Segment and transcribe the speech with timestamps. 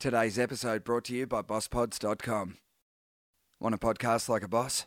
[0.00, 2.56] Today's episode brought to you by BossPods.com.
[3.60, 4.86] Want a podcast like a boss?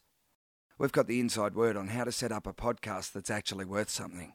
[0.80, 3.92] We've got the inside word on how to set up a podcast that's actually worth
[3.92, 4.34] something.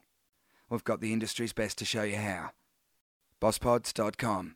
[0.69, 2.51] We've got the industry's best to show you how.
[3.41, 4.55] BossPods.com.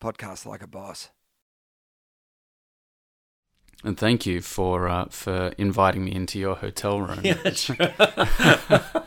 [0.00, 1.10] Podcast like a boss.
[3.84, 7.20] And thank you for uh, for inviting me into your hotel room.
[7.24, 7.76] Yeah, sure.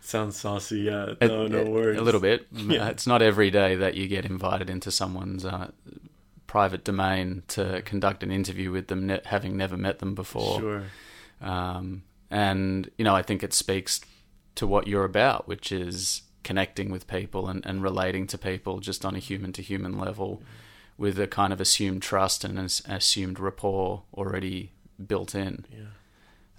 [0.00, 0.80] Sounds saucy.
[0.80, 1.98] Yeah, A- no, no a- worries.
[1.98, 2.46] A little bit.
[2.52, 2.88] Yeah.
[2.88, 5.70] It's not every day that you get invited into someone's uh,
[6.46, 10.60] private domain to conduct an interview with them, ne- having never met them before.
[10.60, 10.82] Sure.
[11.40, 14.00] Um, and you know, I think it speaks
[14.56, 19.04] to what you're about, which is connecting with people and, and relating to people just
[19.04, 20.42] on a human to human level,
[20.96, 24.72] with a kind of assumed trust and an assumed rapport already
[25.06, 25.64] built in.
[25.70, 25.80] Yeah.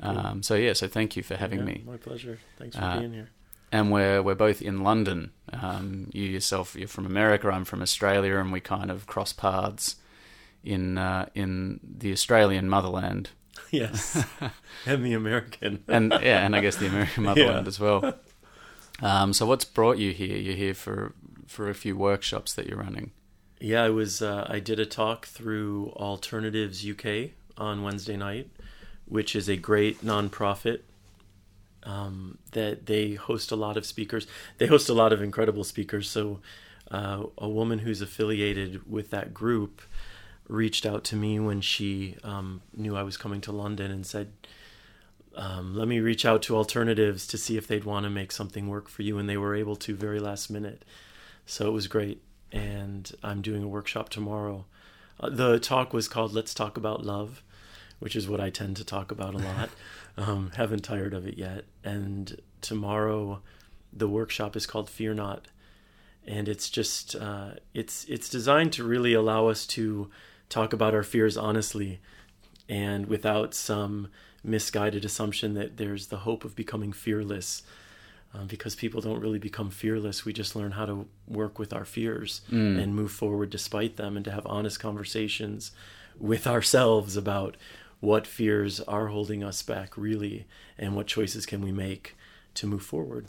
[0.02, 1.84] Um, so yeah, so thank you for having Yeah, me.
[1.85, 2.40] My pleasure.
[2.57, 3.29] Thanks for Uh, being here.
[3.71, 5.31] and we're we're both in London.
[5.53, 7.48] Um, you yourself, you're from America.
[7.49, 9.95] I'm from Australia, and we kind of cross paths
[10.63, 13.29] in uh, in the Australian motherland,
[13.71, 14.21] Yes.
[14.85, 15.84] and the American.
[15.87, 17.70] and yeah, and I guess the American motherland Yeah.
[17.70, 18.15] as well.
[19.02, 20.37] Um, so, what's brought you here?
[20.37, 21.13] You're here for
[21.48, 23.12] for a few workshops that you're running.
[23.59, 24.21] Yeah, I was.
[24.21, 28.49] Uh, I did a talk through Alternatives UK on Wednesday night,
[29.05, 30.81] which is a great nonprofit
[31.84, 34.27] um, that they host a lot of speakers.
[34.57, 36.09] They host a lot of incredible speakers.
[36.09, 36.41] So,
[36.91, 39.81] uh, a woman who's affiliated with that group
[40.47, 44.34] reached out to me when she um, knew I was coming to London and said,
[45.34, 48.67] um, "Let me reach out to Alternatives to see if they'd want to make something
[48.67, 50.84] work for you." And they were able to very last minute.
[51.45, 52.21] So it was great
[52.55, 54.65] and I'm doing a workshop tomorrow.
[55.20, 57.43] Uh, the talk was called "Let's Talk About Love,"
[57.99, 59.70] which is what I tend to talk about a lot.
[60.17, 61.65] um, haven't tired of it yet.
[61.84, 63.41] And tomorrow,
[63.91, 65.47] the workshop is called "Fear Not,"
[66.25, 70.09] and it's just uh, it's it's designed to really allow us to
[70.47, 72.00] talk about our fears honestly
[72.69, 74.07] and without some
[74.44, 77.63] misguided assumption that there's the hope of becoming fearless
[78.35, 80.25] um, because people don't really become fearless.
[80.25, 82.41] We just learn how to work with our fears
[82.79, 85.72] and move forward despite them, and to have honest conversations
[86.19, 87.56] with ourselves about
[88.00, 90.45] what fears are holding us back, really,
[90.78, 92.16] and what choices can we make
[92.56, 93.28] to move forward.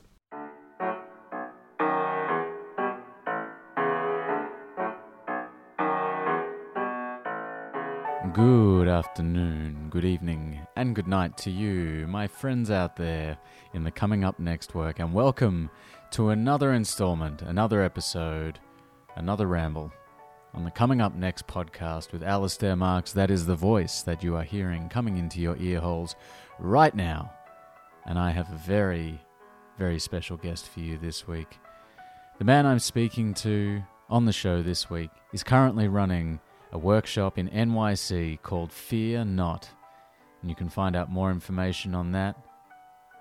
[8.33, 13.37] Good afternoon, good evening, and good night to you, my friends out there
[13.75, 15.69] in the coming up next work, and welcome
[16.11, 18.59] to another installment, another episode,
[19.17, 19.93] another ramble
[20.55, 23.13] on the Coming Up Next podcast with Alistair Marks.
[23.13, 26.17] That is the voice that you are hearing coming into your ear holes
[26.59, 27.31] right now.
[28.07, 29.21] And I have a very,
[29.77, 31.59] very special guest for you this week.
[32.39, 36.41] The man I'm speaking to on the show this week is currently running
[36.77, 39.67] a workshop in NYC called Fear Not.
[40.43, 42.37] And you can find out more information on that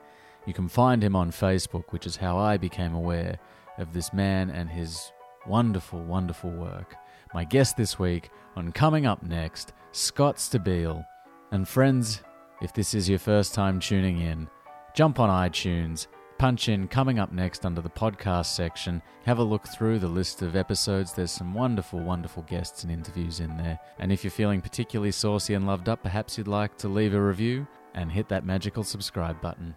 [0.45, 3.37] You can find him on Facebook, which is how I became aware
[3.77, 5.11] of this man and his
[5.47, 6.95] wonderful, wonderful work.
[7.33, 11.05] My guest this week on Coming Up Next, Scott Stabile.
[11.51, 12.21] And friends,
[12.61, 14.47] if this is your first time tuning in,
[14.93, 16.07] jump on iTunes,
[16.41, 20.41] punch in Coming Up Next under the podcast section, have a look through the list
[20.41, 21.13] of episodes.
[21.13, 23.79] There's some wonderful, wonderful guests and interviews in there.
[23.99, 27.21] And if you're feeling particularly saucy and loved up, perhaps you'd like to leave a
[27.21, 29.75] review and hit that magical subscribe button.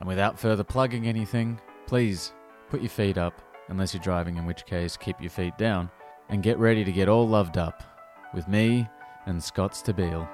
[0.00, 2.32] And without further plugging anything, please
[2.70, 5.90] put your feet up, unless you're driving, in which case, keep your feet down,
[6.30, 7.82] and get ready to get all loved up
[8.32, 8.88] with me
[9.26, 10.26] and Scott Stabile.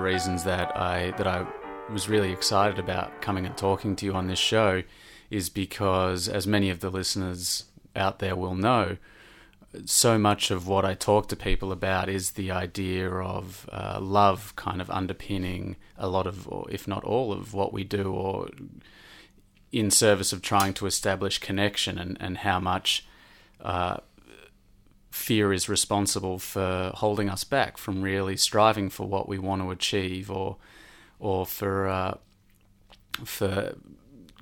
[0.00, 1.46] The reasons that I that I
[1.92, 4.82] was really excited about coming and talking to you on this show
[5.28, 7.64] is because, as many of the listeners
[7.94, 8.96] out there will know,
[9.84, 14.56] so much of what I talk to people about is the idea of uh, love
[14.56, 18.48] kind of underpinning a lot of, or if not all of what we do, or
[19.70, 23.06] in service of trying to establish connection and, and how much
[23.60, 23.98] uh,
[25.10, 29.70] fear is responsible for holding us back from really striving for what we want to
[29.70, 30.56] achieve or
[31.18, 32.14] or for uh,
[33.24, 33.74] for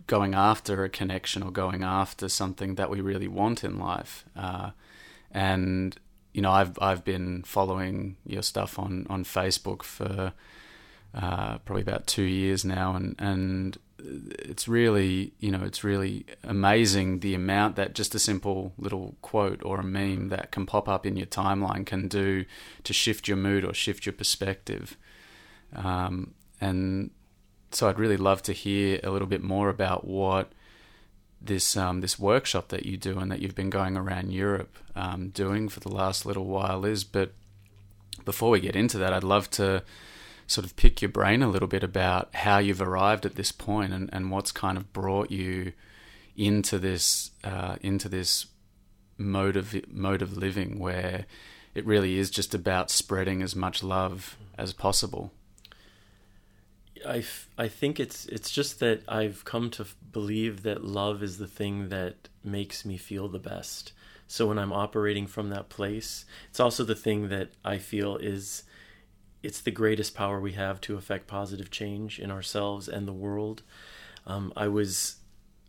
[0.07, 4.25] going after a connection or going after something that we really want in life.
[4.37, 4.71] Uh,
[5.31, 5.99] and
[6.33, 10.33] you know, I've I've been following your stuff on on Facebook for
[11.15, 17.21] uh, probably about two years now, and and it's really you know it's really amazing
[17.21, 21.05] the amount that just a simple little quote or a meme that can pop up
[21.05, 22.45] in your timeline can do
[22.85, 24.97] to shift your mood or shift your perspective.
[25.75, 27.11] Um, and
[27.71, 30.53] so I'd really love to hear a little bit more about what
[31.41, 35.29] this um, this workshop that you do and that you've been going around Europe um,
[35.31, 37.05] doing for the last little while is.
[37.05, 37.33] But
[38.25, 39.83] before we get into that, I'd love to
[40.49, 43.93] sort of pick your brain a little bit about how you've arrived at this point
[43.93, 45.73] and, and what's kind of brought you
[46.37, 48.47] into this uh, into this
[49.19, 51.27] mode of mode of living where
[51.75, 55.33] it really is just about spreading as much love as possible.
[57.07, 61.23] I, f- I think it's it's just that I've come to f- believe that love
[61.23, 63.93] is the thing that makes me feel the best.
[64.27, 68.65] So when I'm operating from that place, it's also the thing that I feel is
[69.43, 73.63] it's the greatest power we have to affect positive change in ourselves and the world.
[74.27, 75.17] Um, I was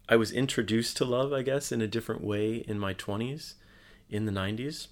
[0.08, 3.54] I was introduced to love, I guess, in a different way in my 20s,
[4.10, 4.88] in the 90s.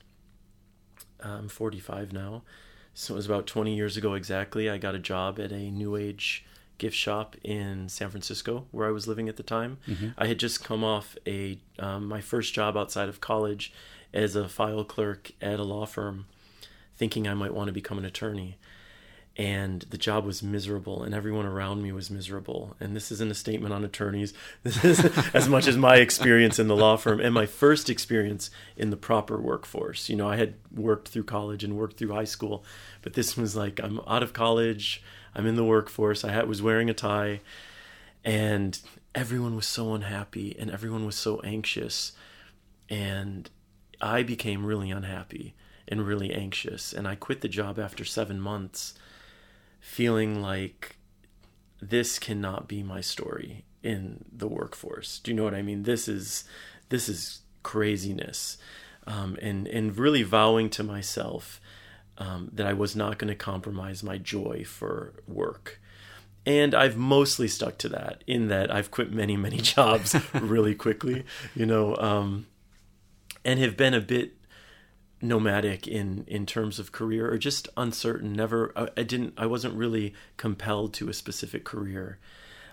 [1.19, 2.43] I'm 45 now
[2.99, 4.71] so it was about 20 years ago exactly.
[4.71, 6.43] I got a job at a new age
[6.79, 9.77] gift shop in San Francisco where I was living at the time.
[9.87, 10.09] Mm-hmm.
[10.17, 13.71] I had just come off a um, my first job outside of college
[14.15, 16.25] as a file clerk at a law firm,
[16.97, 18.57] thinking I might want to become an attorney.
[19.35, 22.75] And the job was miserable and everyone around me was miserable.
[22.79, 24.33] And this isn't a statement on attorneys.
[24.63, 28.49] This is as much as my experience in the law firm and my first experience
[28.75, 30.09] in the proper workforce.
[30.09, 32.63] You know i had worked through college and worked through high school
[33.01, 35.03] but this was like i'm out of college
[35.35, 37.41] i'm in the workforce i had, was wearing a tie
[38.23, 38.79] and
[39.15, 42.13] everyone was so unhappy and everyone was so anxious
[42.89, 43.49] and
[44.01, 45.55] i became really unhappy
[45.87, 48.93] and really anxious and i quit the job after seven months
[49.79, 50.97] feeling like
[51.81, 55.19] this cannot be my story in the workforce.
[55.19, 55.83] Do you know what I mean?
[55.83, 56.43] This is
[56.89, 58.57] this is craziness,
[59.05, 61.61] um, and and really vowing to myself
[62.17, 65.79] um, that I was not going to compromise my joy for work.
[66.45, 71.25] And I've mostly stuck to that in that I've quit many many jobs really quickly,
[71.55, 72.47] you know, um,
[73.45, 74.36] and have been a bit
[75.21, 79.73] nomadic in in terms of career or just uncertain never I, I, didn't i wasn't
[79.73, 82.19] really compelled to a specific career.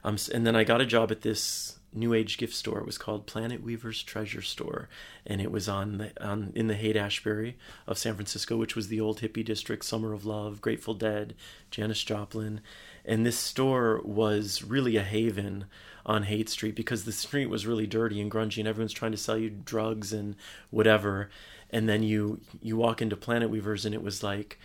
[0.02, 2.80] Um and then i got a job at this new age gift store.
[2.80, 4.88] It was called planet weaver's treasure store.
[5.24, 7.56] And it was on the on in the haight ashbury
[7.86, 11.34] of san francisco which was the old hippie district summer of love grateful dead
[11.70, 12.60] janis joplin.
[13.04, 15.66] And this store was really a haven
[16.06, 19.18] on Haight Street because the street was really dirty and grungy and everyone's trying to
[19.18, 20.36] sell you drugs and
[20.70, 21.30] whatever.
[21.70, 24.58] And then you you walk into Planet Weavers and it was like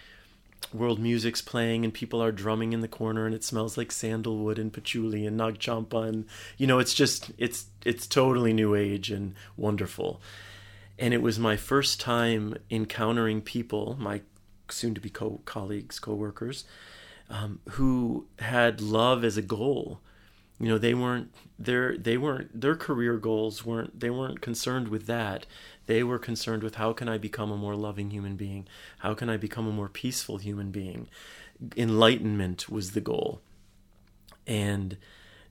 [0.73, 4.59] world music's playing and people are drumming in the corner and it smells like sandalwood
[4.59, 6.25] and patchouli and nag champa and
[6.57, 10.21] you know it's just it's it's totally new age and wonderful.
[10.97, 14.21] And it was my first time encountering people my
[14.69, 16.65] soon to be co- colleagues co-workers
[17.29, 20.01] um, who had love as a goal
[20.59, 25.05] you know they weren't their they weren't their career goals weren't they weren't concerned with
[25.05, 25.45] that
[25.89, 28.67] they were concerned with how can I become a more loving human being?
[28.99, 31.07] How can I become a more peaceful human being?
[31.75, 33.41] Enlightenment was the goal.
[34.45, 34.97] And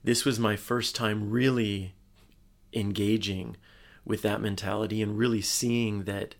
[0.01, 1.93] this was my first time really
[2.71, 3.57] engaging
[4.05, 6.35] with that mentality and really seeing that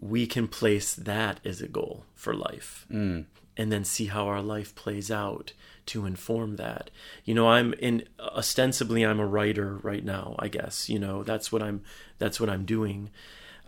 [0.00, 3.24] we can place that as a goal for life mm.
[3.58, 5.52] And then see how our life plays out
[5.86, 6.90] to inform that.
[7.24, 10.88] You know, I'm in ostensibly I'm a writer right now, I guess.
[10.88, 11.82] You know, that's what I'm
[12.18, 13.10] that's what I'm doing.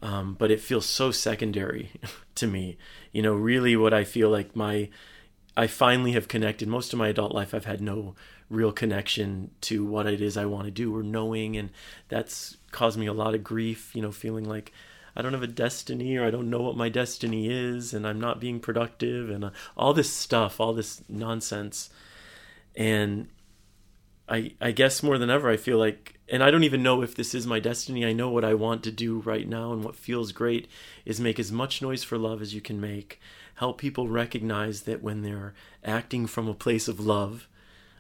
[0.01, 1.91] Um, but it feels so secondary
[2.37, 2.79] to me.
[3.13, 4.89] You know, really what I feel like my
[5.57, 6.69] I finally have connected.
[6.69, 8.15] Most of my adult life I've had no
[8.49, 11.71] real connection to what it is I want to do or knowing and
[12.09, 14.73] that's caused me a lot of grief, you know, feeling like
[15.15, 18.21] I don't have a destiny or I don't know what my destiny is and I'm
[18.21, 21.91] not being productive and uh, all this stuff, all this nonsense
[22.77, 23.29] and
[24.29, 27.15] I I guess more than ever I feel like and I don't even know if
[27.15, 28.07] this is my destiny.
[28.07, 30.69] I know what I want to do right now and what feels great
[31.05, 33.21] is make as much noise for love as you can make.
[33.57, 37.49] Help people recognize that when they're acting from a place of love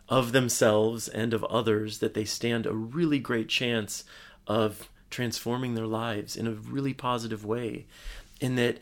[0.08, 4.04] of themselves and of others that they stand a really great chance
[4.46, 7.86] of transforming their lives in a really positive way
[8.40, 8.78] and that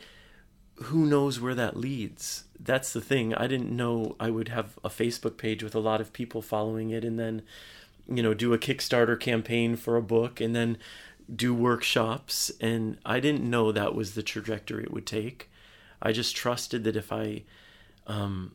[0.83, 4.89] who knows where that leads that's the thing i didn't know i would have a
[4.89, 7.43] facebook page with a lot of people following it and then
[8.07, 10.79] you know do a kickstarter campaign for a book and then
[11.35, 15.51] do workshops, and I didn't know that was the trajectory it would take.
[16.01, 17.43] I just trusted that if I,
[18.07, 18.55] um,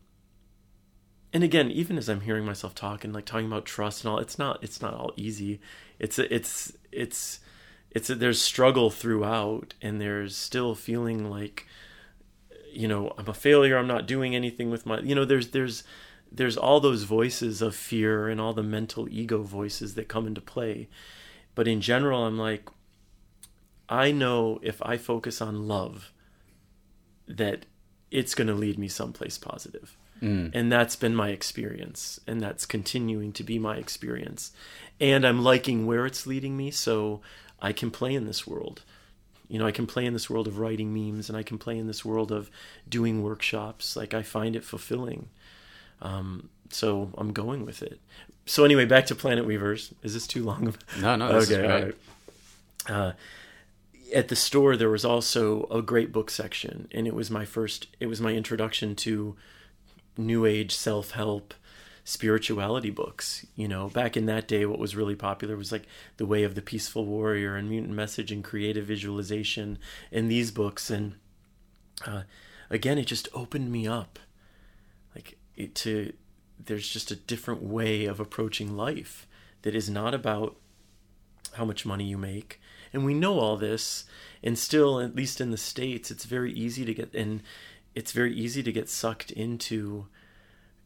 [1.32, 4.20] and again, even as I'm hearing myself talk and like talking about trust and all,
[4.20, 5.60] it's not it's not all easy.
[6.00, 7.40] It's it's it's
[7.94, 11.68] it's a, there's struggle throughout, and there's still feeling like,
[12.72, 13.78] you know, I'm a failure.
[13.78, 15.84] I'm not doing anything with my, you know, there's there's
[16.32, 20.42] there's all those voices of fear and all the mental ego voices that come into
[20.42, 20.90] play.
[21.54, 22.68] But in general, I'm like,
[23.88, 26.12] I know if I focus on love,
[27.28, 27.68] that
[28.10, 29.96] it's going to lead me someplace positive.
[30.22, 30.52] Mm.
[30.54, 32.20] And that's been my experience.
[32.26, 34.52] And that's continuing to be my experience.
[35.00, 36.72] And I'm liking where it's leading me.
[36.72, 37.22] So
[37.64, 38.84] I can play in this world.
[39.48, 41.78] You know, I can play in this world of writing memes and I can play
[41.78, 42.52] in this world of
[42.88, 43.96] doing workshops.
[43.96, 45.30] Like, I find it fulfilling.
[46.02, 48.00] Um, so I'm going with it.
[48.46, 49.94] So, anyway, back to Planet Weavers.
[50.04, 50.76] Is this too long?
[51.00, 51.72] No, no, this is okay, great.
[51.72, 51.96] all right.
[53.10, 53.14] Uh,
[54.14, 57.88] at the store, there was also a great book section, and it was my first.
[58.00, 59.36] It was my introduction to
[60.18, 61.54] new age self help
[62.04, 63.46] spirituality books.
[63.56, 66.56] You know, back in that day, what was really popular was like The Way of
[66.56, 69.80] the Peaceful Warrior and Mutant Message and Creative Visualization,
[70.12, 70.90] and these books.
[70.90, 71.16] And
[72.06, 72.24] uh,
[72.70, 74.20] again, it just opened me up,
[75.16, 76.14] like it to.
[76.66, 79.28] There's just a different way of approaching life
[79.64, 80.56] that is not about
[81.54, 82.62] how much money you make.
[82.94, 84.06] And we know all this,
[84.44, 87.42] and still, at least in the States, it's very easy to get, and
[87.96, 90.08] it's very easy to get sucked into,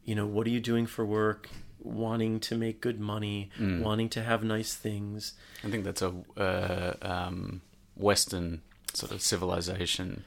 [0.08, 1.50] you know, what are you doing for work?
[1.80, 5.34] Wanting to make good money, wanting to have nice things.
[5.62, 7.60] I think that's a uh, um,
[7.94, 8.62] Western
[8.94, 10.24] sort of civilization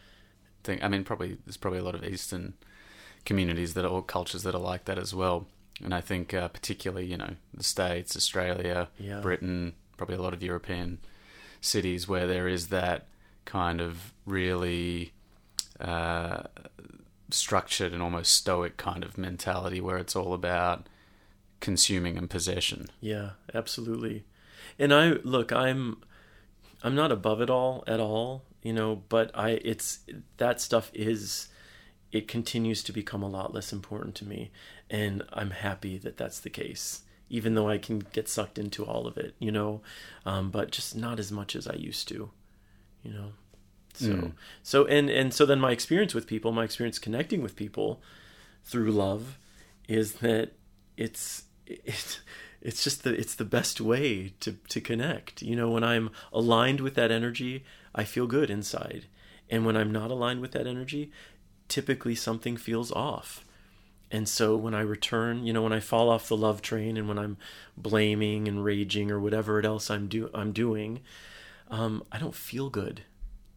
[0.63, 0.77] thing.
[0.83, 2.53] I mean, probably there's probably a lot of Eastern
[3.25, 5.47] communities that are or cultures that are like that as well.
[5.83, 9.19] And I think uh, particularly, you know, the States, Australia, Yeah.
[9.19, 11.00] Britain, probably a lot of European
[11.59, 13.07] cities where there is that
[13.45, 15.11] kind of really
[15.79, 16.43] uh,
[17.33, 20.88] structured and almost stoic kind of mentality where it's all about
[21.59, 22.88] consuming and possession.
[23.00, 24.25] Yeah, absolutely.
[24.77, 26.01] And I look, I'm
[26.83, 30.00] I'm not above it all at all, you know, but I it's
[30.38, 31.47] that stuff is
[32.11, 34.51] it continues to become a lot less important to me
[34.89, 37.03] and I'm happy that that's the case.
[37.29, 39.79] Even though I can get sucked into all of it, you know,
[40.25, 42.29] um, but just not as much as I used to,
[43.03, 43.31] you know.
[43.93, 44.31] So, Mm.
[44.63, 48.01] so and and so then my experience with people, my experience connecting with people
[48.63, 49.38] through love,
[49.88, 50.53] is that
[50.98, 52.19] it's it's
[52.62, 55.41] it's just the it's the best way to to connect.
[55.41, 59.05] You know, when I'm aligned with that energy, I feel good inside.
[59.50, 61.12] And when I'm not aligned with that energy,
[61.67, 63.43] typically something feels off.
[64.10, 67.07] And so when I return, you know, when I fall off the love train and
[67.07, 67.38] when I'm
[67.77, 71.01] blaming and raging or whatever it else I'm do I'm doing,
[71.69, 73.03] um, I don't feel good,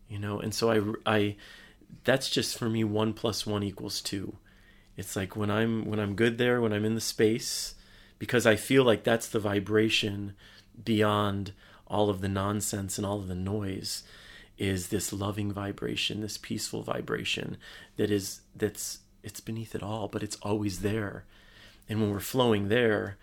[0.09, 0.39] you know.
[0.41, 0.71] And so
[1.07, 1.37] I I
[2.05, 4.37] that's just for me one plus one equals two.
[4.97, 7.75] It's like when I'm when I'm good there, when I'm in the space,
[8.19, 10.35] because I feel like that's the vibration
[10.83, 11.53] beyond
[11.87, 14.03] all of the nonsense and all of the noise
[14.57, 17.57] is this loving vibration, this peaceful vibration
[17.97, 21.25] that is that's it's beneath it all, but it's always there.
[21.89, 23.17] And when we're flowing there,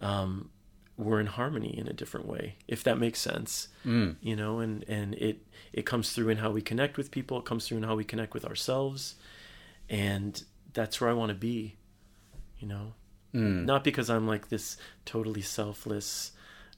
[0.00, 0.50] um,
[1.00, 3.68] we're in harmony in a different way, if that makes sense.
[3.84, 4.16] Mm.
[4.20, 5.38] You know, and and it
[5.72, 7.38] it comes through in how we connect with people.
[7.38, 9.14] It comes through in how we connect with ourselves,
[9.88, 10.42] and
[10.72, 11.76] that's where I want to be.
[12.58, 12.92] You know,
[13.34, 13.64] Mm.
[13.64, 16.32] not because I'm like this totally selfless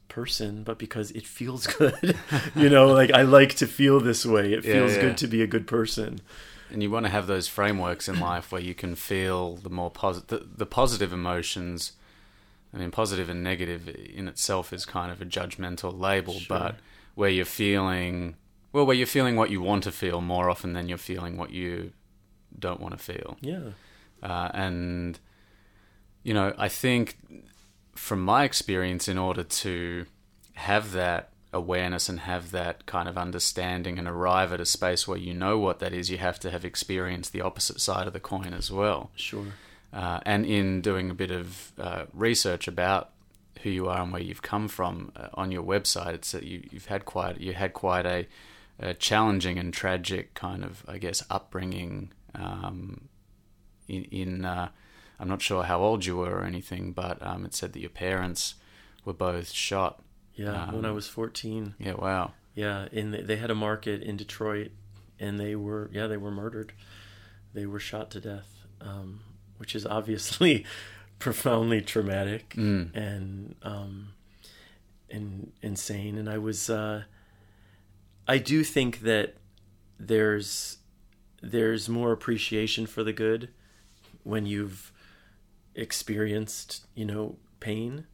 [0.08, 2.16] person, but because it feels good.
[2.54, 4.52] you know, like I like to feel this way.
[4.52, 5.00] It Yeah, feels yeah.
[5.00, 6.20] good to be a good person.
[6.70, 9.90] and you want to have those frameworks in life where you can feel the more
[9.90, 11.92] positive the, the positive emotions
[12.74, 16.58] i mean positive and negative in itself is kind of a judgmental label Sure.
[16.58, 16.76] but
[17.14, 18.36] where you're feeling
[18.72, 21.50] well where you're feeling what you want to feel more often than you're feeling what
[21.50, 21.92] you
[22.58, 23.70] don't want to feel Yeah.
[24.22, 25.18] uh, and
[26.22, 27.18] you know i think
[27.94, 30.06] from my experience in order to
[30.54, 35.18] have that awareness and have that kind of understanding and arrive at a space where
[35.18, 38.20] you know what that is you have to have experienced the opposite side of the
[38.20, 39.46] coin as well Sure.
[39.92, 43.10] Uh, and in doing a bit of uh, research about
[43.62, 46.66] who you are and where you've come from uh, on your website, it's that you,
[46.70, 48.26] you've had quite you had quite a,
[48.78, 52.12] a challenging and tragic kind of I guess upbringing.
[52.34, 53.08] Um,
[53.88, 54.68] in, in uh,
[55.20, 57.90] I'm not sure how old you were or anything, but um, it said that your
[57.90, 58.54] parents
[59.04, 60.02] were both shot.
[60.34, 60.70] Yeah.
[60.72, 61.74] when I Um, was 14.
[61.78, 62.32] Yeah, wow.
[62.54, 62.88] Yeah.
[62.90, 64.70] In the, they had a market in Detroit,
[65.20, 66.72] and they were yeah they were murdered.
[67.54, 69.20] They were shot to death, um,
[69.62, 70.66] which is obviously
[71.20, 72.92] profoundly traumatic Mm.
[72.96, 74.08] and um,
[75.08, 76.18] and insane.
[76.18, 77.04] And I was uh,
[78.26, 79.36] I do think that
[80.00, 80.78] there's
[81.40, 83.50] there's more appreciation for the good
[84.24, 84.90] when you've
[85.76, 88.06] experienced, you know, pain.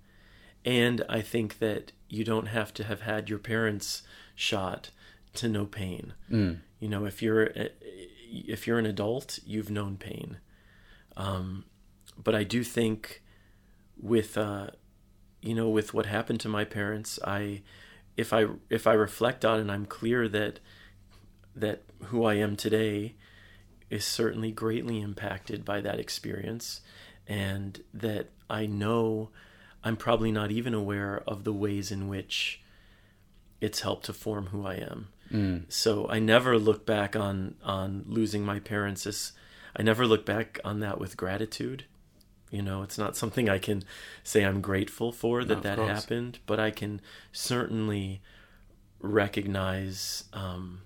[0.65, 4.03] And I think that you don't have to have had your parents
[4.35, 4.91] shot
[5.35, 6.13] to know pain.
[6.31, 6.59] Mm.
[6.81, 7.51] You know, if you're
[8.31, 10.37] if you're an adult, you've known pain.
[11.19, 11.65] Um,
[12.17, 13.23] but I do think
[14.01, 14.69] with uh,
[15.43, 17.63] you know with what happened to my parents, I
[18.17, 20.61] if I if I reflect on it, I'm clear that
[21.55, 23.17] that who I am today
[23.91, 26.81] is certainly greatly impacted by that experience,
[27.27, 29.31] and that I know
[29.83, 32.63] I'm probably not even aware of the ways in which
[33.61, 35.09] it's helped to form who I am.
[35.33, 35.65] Mm.
[35.69, 39.33] So I never look back on on losing my parents as
[39.79, 41.85] I never look back on that with gratitude.
[42.51, 43.85] You know, it's not something I can
[44.25, 45.91] say I'm grateful for that No, that course.
[45.91, 48.21] happened, but I can certainly
[49.01, 50.81] recognize um,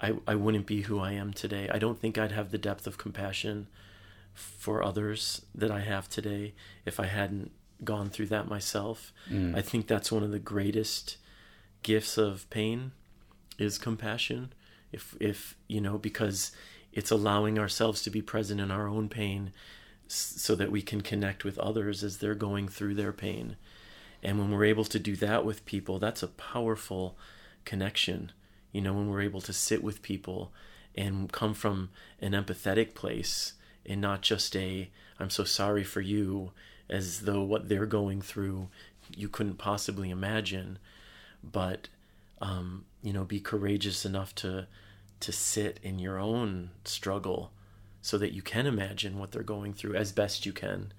[0.00, 1.68] I I wouldn't be who I am today.
[1.72, 3.66] I don't think I'd have the depth of compassion
[4.34, 6.54] for others that I have today
[6.84, 7.52] if I hadn't
[7.84, 9.12] gone through that myself.
[9.30, 9.56] Mm.
[9.56, 11.16] I think that's one of the greatest
[11.82, 12.92] gifts of pain
[13.58, 14.52] is compassion.
[14.92, 16.52] If if you know because
[16.94, 19.52] it's allowing ourselves to be present in our own pain
[20.06, 23.56] so that we can connect with others as they're going through their pain.
[24.22, 27.16] And when we're able to do that with people, that's a powerful
[27.64, 28.32] connection.
[28.72, 30.52] You know, when we're able to sit with people
[30.94, 36.52] and come from an empathetic place and not just a I'm so sorry for you
[36.88, 38.68] as though what they're going through
[39.16, 40.78] you couldn't possibly imagine
[41.42, 41.88] but
[42.40, 44.66] um, you know be courageous enough to
[45.24, 47.50] to sit in your own struggle
[48.02, 50.92] so that you can imagine what they're going through as best you can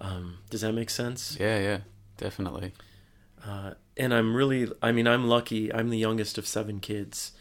[0.00, 1.78] um, does that make sense Yeah, yeah,
[2.16, 2.72] definitely.
[3.46, 5.70] uh, and I'm really, I mean, I'm lucky.
[5.72, 7.32] I'm the youngest of seven kids.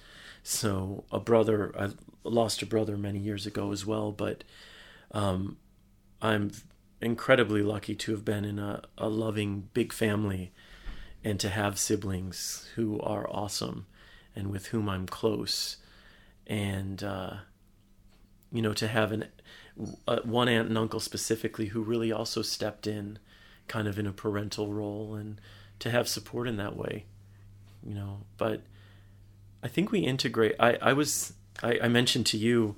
[0.43, 1.91] So a brother, I
[2.25, 4.43] lost a brother many years ago as well, but
[5.13, 5.55] um,
[6.21, 6.51] I'm
[6.99, 10.51] incredibly lucky to have been in a, a loving big family
[11.23, 13.85] and to have siblings who are awesome
[14.35, 15.77] and with whom I'm close.
[16.49, 17.35] And, uh,
[18.51, 19.25] you know, to have an,
[20.07, 23.19] uh, one aunt and uncle specifically who really also stepped in
[23.67, 25.39] kind of in a parental role and
[25.77, 27.05] to have support in that way
[27.85, 28.21] you know.
[28.37, 28.61] But
[29.61, 32.77] i think we integrate i i was i, I mentioned to you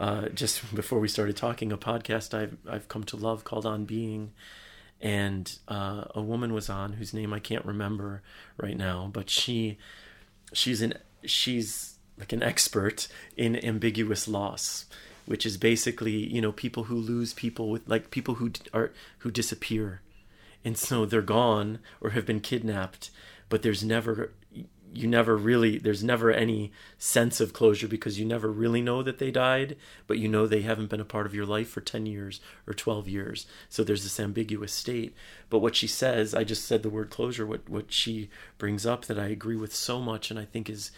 [0.00, 3.84] uh, just before we started talking a podcast i've i've come to love called on
[3.84, 4.32] being.
[5.00, 8.22] And uh, a woman was on whose name i can't remember
[8.56, 9.76] right now but she
[10.54, 14.86] she's an she's like an expert in ambiguous loss
[15.26, 19.30] which is basically you know people who lose people with like people who are who
[19.30, 20.00] disappear.
[20.66, 23.10] And so they're gone or have been kidnapped
[23.48, 24.32] but there's never
[24.94, 29.18] you never really there's never any sense of closure because you never really know that
[29.18, 32.06] they died but you know they haven't been a part of your life for 10
[32.06, 33.46] years or 12 years.
[33.68, 35.14] So there's this ambiguous state.
[35.50, 39.04] But what she says i just said the word closure what what she brings up
[39.06, 40.90] that i agree with so much and i think is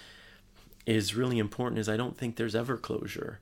[0.86, 3.40] is really important is i don't think there's ever closure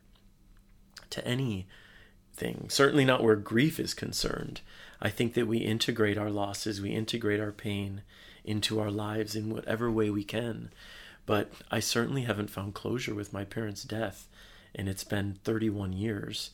[1.11, 4.61] to anything certainly not where grief is concerned
[5.04, 8.00] I think that we integrate our losses, we integrate our pain
[8.42, 10.70] into our lives in whatever way we can.
[11.26, 14.28] But I certainly haven't found closure with my parents' death,
[14.74, 16.50] and it's been 31 years.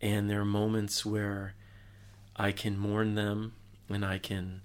[0.00, 1.54] And there are moments where
[2.34, 3.54] I can mourn them
[3.88, 4.62] and I can,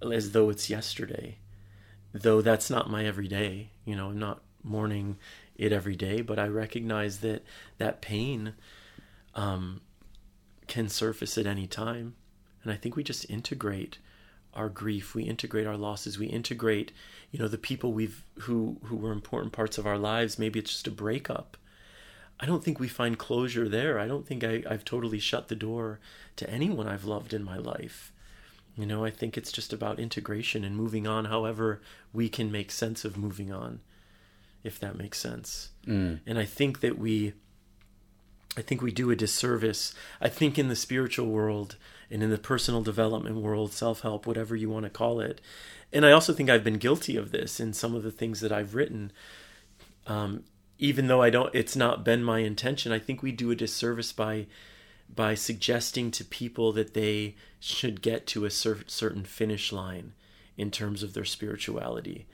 [0.00, 1.38] as though it's yesterday,
[2.22, 3.70] though that's not my everyday.
[3.84, 5.16] You know, I'm not mourning
[5.56, 7.44] it every day, but I recognize that
[7.78, 8.54] that pain
[9.34, 9.80] um,
[10.66, 12.14] can surface at any time.
[12.62, 13.98] And I think we just integrate
[14.54, 16.90] our grief, we integrate our losses, we integrate,
[17.30, 20.38] you know, the people we've who who were important parts of our lives.
[20.38, 21.56] Maybe it's just a breakup.
[22.40, 23.98] I don't think we find closure there.
[23.98, 26.00] I don't think I, I've totally shut the door
[26.36, 28.12] to anyone I've loved in my life.
[28.76, 31.80] You know, I think it's just about integration and moving on however
[32.12, 33.80] we can make sense of moving on,
[34.62, 35.70] if that makes sense.
[35.86, 36.20] Mm.
[36.26, 37.32] And I think that we
[38.56, 39.94] I think we do a disservice.
[40.20, 41.76] I think in the spiritual world
[42.10, 45.40] and in the personal development world, self help, whatever you want to call it.
[45.92, 48.52] And I also think I've been guilty of this in some of the things that
[48.52, 49.12] I've written.
[50.06, 50.44] Um,
[50.78, 52.92] even though I don't, it's not been my intention.
[52.92, 54.46] I think we do a disservice by
[55.14, 60.12] by suggesting to people that they should get to a cer- certain finish line
[60.56, 62.26] in terms of their spirituality.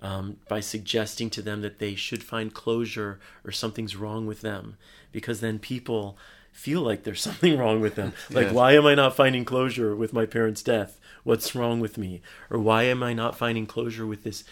[0.00, 4.76] Um, by suggesting to them that they should find closure or something's wrong with them,
[5.12, 6.18] because then people
[6.52, 8.12] feel like there's something wrong with them.
[8.30, 8.54] Like, Yes.
[8.54, 10.98] why am I not finding closure with my parents' death?
[11.22, 12.20] What's wrong with me?
[12.50, 14.42] Or why am I not finding closure with this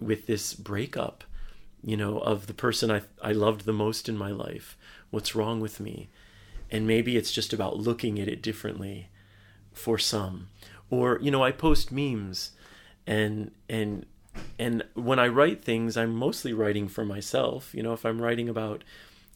[0.00, 1.24] with this breakup,
[1.84, 4.76] you know, of the person I I loved the most in my life.
[5.10, 6.10] What's wrong with me?
[6.72, 9.10] And maybe it's just about looking at it differently
[9.72, 10.48] for some.
[10.90, 12.52] Or, you know, I post memes
[13.06, 14.06] and and
[14.58, 17.74] and when I write things, I'm mostly writing for myself.
[17.74, 18.82] You know, if I'm writing about,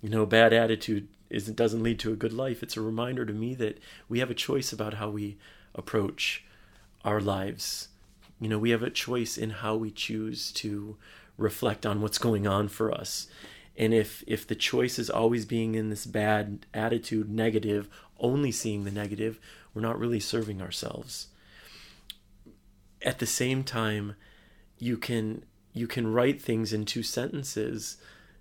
[0.02, 3.32] you know, bad attitude is doesn't lead to a good life, it's a reminder to
[3.32, 5.36] me that we have a choice about how we
[5.74, 6.44] approach
[7.04, 7.88] our lives.
[8.40, 10.96] You know, we have a choice in how we choose to
[11.36, 13.28] reflect on what's going on for us.
[13.76, 18.84] And if if the choice is always being in this bad attitude, negative, only seeing
[18.84, 19.38] the negative,
[19.74, 21.28] we're not really serving ourselves.
[23.02, 24.16] At the same time,
[24.78, 27.98] you can you can write things in two sentences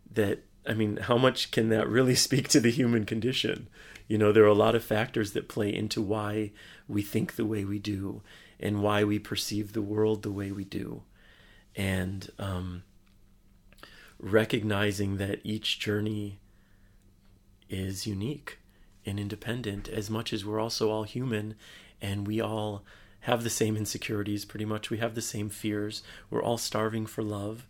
[0.09, 3.67] that I mean, how much can that really speak to the human condition?
[4.07, 6.51] You know, there are a lot of factors that play into why
[6.87, 8.21] we think the way we do
[8.59, 11.03] and why we perceive the world the way we do.
[11.75, 12.83] And um,
[14.25, 16.39] recognizing that each journey
[17.69, 18.57] is unique
[19.05, 21.53] and independent as much as we're also all human
[22.01, 22.83] and we all
[23.21, 26.01] have the same insecurities pretty much we have the same fears.
[26.31, 27.67] We're all starving for love.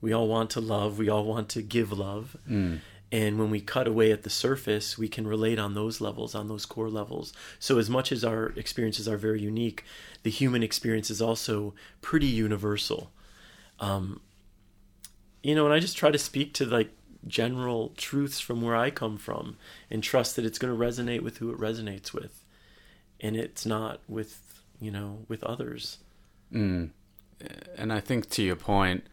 [0.00, 0.98] We all want to love.
[0.98, 2.36] We all want to give love.
[2.50, 2.80] Mm.
[3.12, 6.48] and when we cut away at the surface we can relate on those levels on
[6.48, 7.32] those core levels.
[7.60, 9.84] So as much as our experiences are very unique
[10.24, 13.12] the human experience is also pretty universal.
[13.78, 14.20] Um,
[15.42, 16.90] you know and i just try to speak to like
[17.26, 19.56] general truths from where i come from
[19.90, 22.44] and trust that it's going to resonate with who it resonates with
[23.20, 25.98] and it's not with you know with others
[26.52, 26.90] Mm.
[27.76, 29.04] And I think to your point,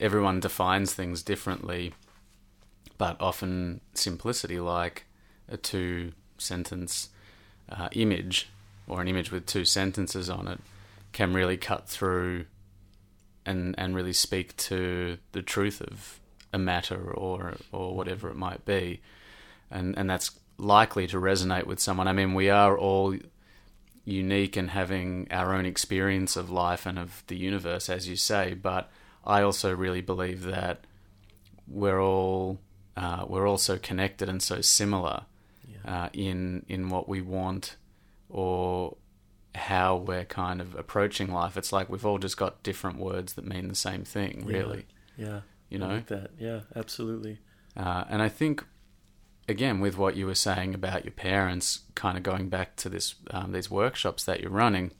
[0.00, 1.94] everyone defines things differently,
[2.98, 5.04] but often simplicity, like
[5.48, 7.10] a two sentence
[7.68, 8.48] uh, image
[8.88, 10.60] or an image with two sentences on it,
[11.12, 12.46] can really cut through
[13.46, 16.20] and and really speak to the truth of
[16.52, 19.00] a matter or or whatever it might be,
[19.70, 22.08] and and that's likely to resonate with someone.
[22.08, 23.16] I mean, we are all
[24.04, 28.54] unique and having our own experience of life and of the universe, as you say.
[28.54, 28.90] But
[29.24, 30.84] I also really believe that
[31.68, 32.58] we're all
[32.96, 35.22] uh, we're all so connected and so similar
[35.84, 37.76] uh, in in what we want
[38.28, 38.96] or
[39.54, 41.56] how we're kind of approaching life.
[41.56, 44.86] It's like we've all just got different words that mean the same thing, really.
[45.16, 47.38] yeah You I know, like that yeah absolutely
[47.76, 48.64] uh, and I think,
[49.48, 53.14] again, with what you were saying about your parents, kind of going back to this
[53.30, 54.90] um, these workshops that you're running,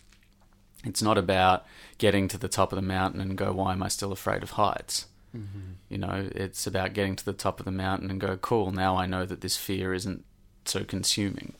[0.84, 1.66] it's not about
[1.98, 4.52] getting to the top of the mountain and go, "Why am I still afraid of
[4.52, 5.06] heights?"
[5.88, 8.96] You know, it's about getting to the top of the mountain and go, "Cool, now
[8.96, 10.24] I know that this fear isn't
[10.64, 11.54] so consuming."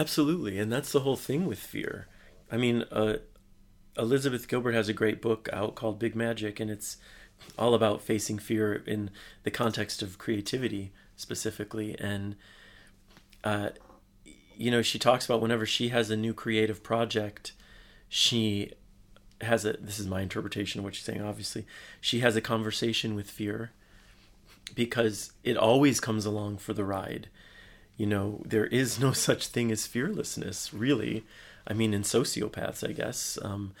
[0.00, 2.06] Absolutely, and that's the whole thing with fear.
[2.50, 3.16] I mean, uh,
[3.98, 6.96] Elizabeth Gilbert has a great book out called Big Magic, and it's
[7.58, 9.10] all about facing fear in
[9.42, 11.98] the context of creativity specifically.
[11.98, 12.36] And
[13.44, 13.70] uh,
[14.56, 17.52] you know, she talks about whenever she has a new creative project,
[18.08, 18.72] she
[19.42, 19.74] has a.
[19.74, 21.20] This is my interpretation of what she's saying.
[21.20, 21.66] Obviously,
[22.00, 23.72] she has a conversation with fear
[24.74, 27.28] because it always comes along for the ride
[28.00, 31.24] you know there is no such thing as fearlessness really.
[31.66, 33.38] I mean in sociopaths i guess.
[33.42, 33.72] Um,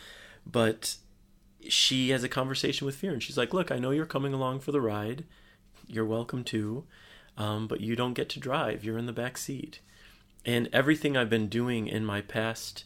[0.46, 0.96] but
[1.66, 4.60] she has a conversation with fear and she's like look i know you're coming along
[4.60, 5.24] for the ride.
[5.86, 6.84] You're welcome to
[7.38, 8.84] um, but you don't get to drive.
[8.84, 9.80] You're in the back seat.
[10.44, 12.84] And everything i've been doing in my past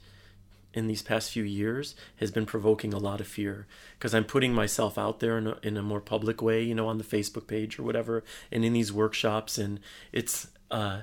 [0.72, 3.66] in these past few years has been provoking a lot of fear
[3.98, 6.88] because I'm putting myself out there in a, in a more public way, you know,
[6.88, 9.56] on the Facebook page or whatever, and in these workshops.
[9.56, 9.78] And
[10.12, 11.02] it's, uh,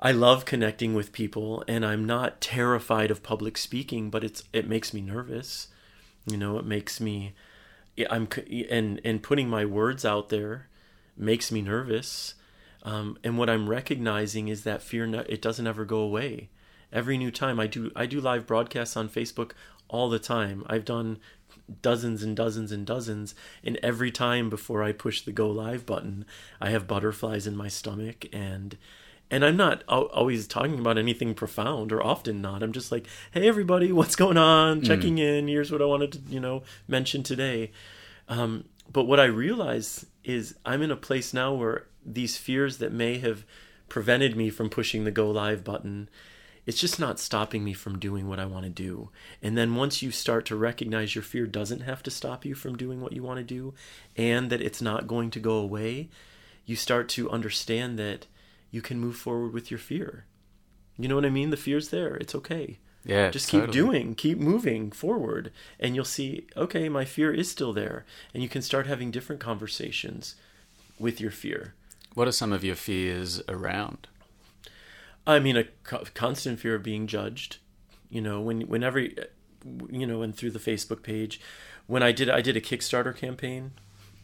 [0.00, 4.68] I love connecting with people, and I'm not terrified of public speaking, but it's it
[4.68, 5.68] makes me nervous.
[6.26, 7.34] You know, it makes me,
[8.08, 8.28] I'm
[8.70, 10.68] and and putting my words out there
[11.16, 12.34] makes me nervous.
[12.84, 16.48] Um, and what I'm recognizing is that fear it doesn't ever go away
[16.92, 19.52] every new time i do i do live broadcasts on facebook
[19.88, 21.18] all the time i've done
[21.82, 26.24] dozens and dozens and dozens and every time before i push the go live button
[26.60, 28.76] i have butterflies in my stomach and
[29.30, 32.62] and i'm not always talking about anything profound or often not.
[32.62, 34.82] I'm just like hey everybody what's going on?
[34.82, 35.38] Checking mm.
[35.38, 35.48] in.
[35.48, 37.70] Here's what i wanted to you know mention today.
[38.28, 42.92] Um, but what i realize is i'm in a place now where these fears that
[42.92, 43.44] may have
[43.88, 46.08] prevented me from pushing the go live button
[46.68, 49.08] it's just not stopping me from doing what I want to do.
[49.42, 52.76] And then once you start to recognize your fear doesn't have to stop you from
[52.76, 53.72] doing what you want to do
[54.18, 56.10] and that it's not going to go away,
[56.66, 58.26] you start to understand that
[58.70, 60.26] you can move forward with your fear.
[60.98, 61.48] You know what I mean?
[61.48, 62.16] The fear's there.
[62.16, 62.76] It's okay.
[63.02, 63.74] Yeah, just keep totally.
[63.74, 65.50] doing, keep moving forward,
[65.80, 68.04] and you'll see, okay, my fear is still there.
[68.34, 70.34] And you can start having different conversations
[70.98, 71.72] with your fear.
[72.12, 74.06] What are some of your fears around?
[75.28, 77.58] I mean, a co- constant fear of being judged.
[78.08, 81.40] You know, when whenever, you know, and through the Facebook page,
[81.86, 83.72] when I did I did a Kickstarter campaign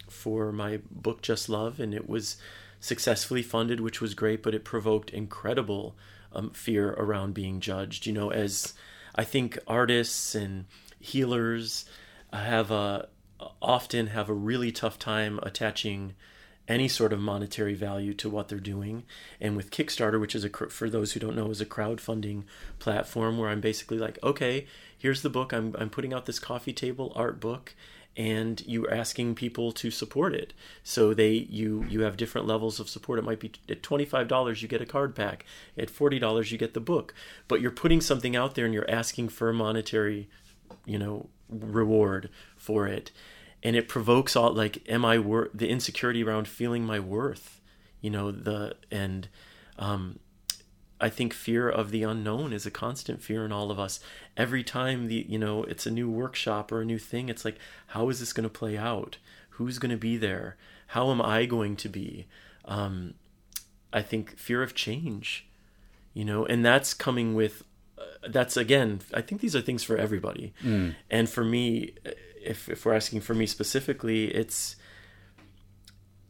[0.08, 2.38] for my book Just Love, and it was
[2.80, 5.94] successfully funded, which was great, but it provoked incredible
[6.32, 8.06] um, fear around being judged.
[8.06, 8.72] You know, as
[9.14, 10.64] I think artists and
[10.98, 11.84] healers
[12.32, 13.08] have a
[13.60, 16.14] often have a really tough time attaching
[16.66, 19.04] any sort of monetary value to what they're doing.
[19.40, 22.44] And with Kickstarter, which is a for those who don't know, is a crowdfunding
[22.78, 25.52] platform where I'm basically like, okay, here's the book.
[25.52, 27.74] I'm I'm putting out this coffee table art book,
[28.16, 30.54] and you're asking people to support it.
[30.82, 33.18] So they you you have different levels of support.
[33.18, 35.44] It might be at twenty five dollars you get a card pack.
[35.76, 37.14] At forty dollars you get the book.
[37.46, 40.28] But you're putting something out there and you're asking for a monetary,
[40.86, 43.10] you know, reward for it
[43.64, 47.60] and it provokes all like am i worth the insecurity around feeling my worth
[48.00, 49.28] you know the and
[49.78, 50.18] um
[51.00, 53.98] i think fear of the unknown is a constant fear in all of us.
[54.36, 57.58] Every time the you know it's a new workshop or a new thing it's like
[57.88, 59.16] how is this going to play out?
[59.50, 60.56] Who's going to be there?
[60.88, 62.26] How am i going to be?
[62.64, 63.14] Um
[63.92, 65.46] i think fear of change
[66.12, 67.62] you know and that's coming with
[67.96, 70.52] uh, that's again i think these are things for everybody.
[70.62, 70.94] Mm.
[71.10, 71.92] and for me
[72.44, 74.76] if if we're asking for me specifically, it's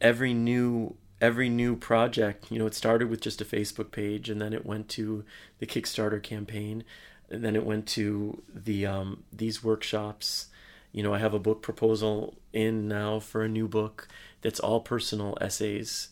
[0.01, 2.51] every new every new project.
[2.51, 5.23] You know, it started with just a Facebook page, and then it went to
[5.59, 6.83] the Kickstarter campaign,
[7.29, 10.47] and then it went to the um, these workshops.
[10.91, 14.07] You know, I have a book proposal in now for a new book
[14.41, 16.09] that's all personal essays,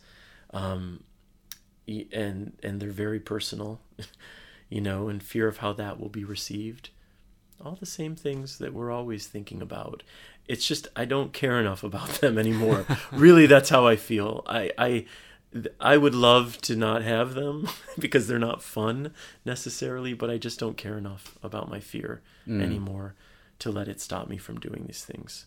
[0.51, 1.03] um,
[1.87, 3.79] and and they're very personal.
[4.69, 6.89] You know, and fear of how that will be received
[7.63, 10.03] all the same things that we're always thinking about.
[10.47, 12.85] It's just I don't care enough about them anymore.
[13.11, 14.43] really, that's how I feel.
[14.47, 15.05] I I
[15.79, 19.13] I would love to not have them because they're not fun
[19.45, 22.61] necessarily, but I just don't care enough about my fear Mm.
[22.61, 23.15] anymore
[23.59, 25.45] to let it stop me from doing these things.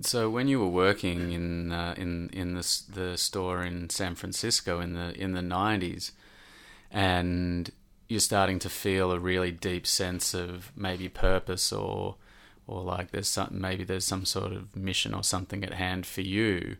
[0.00, 4.80] So when you were working in uh, in in the the store in San Francisco
[4.80, 6.12] in the in the nineties,
[6.90, 7.70] and
[8.12, 12.16] you're starting to feel a really deep sense of maybe purpose or
[12.66, 16.20] or like there's some maybe there's some sort of mission or something at hand for
[16.20, 16.76] you.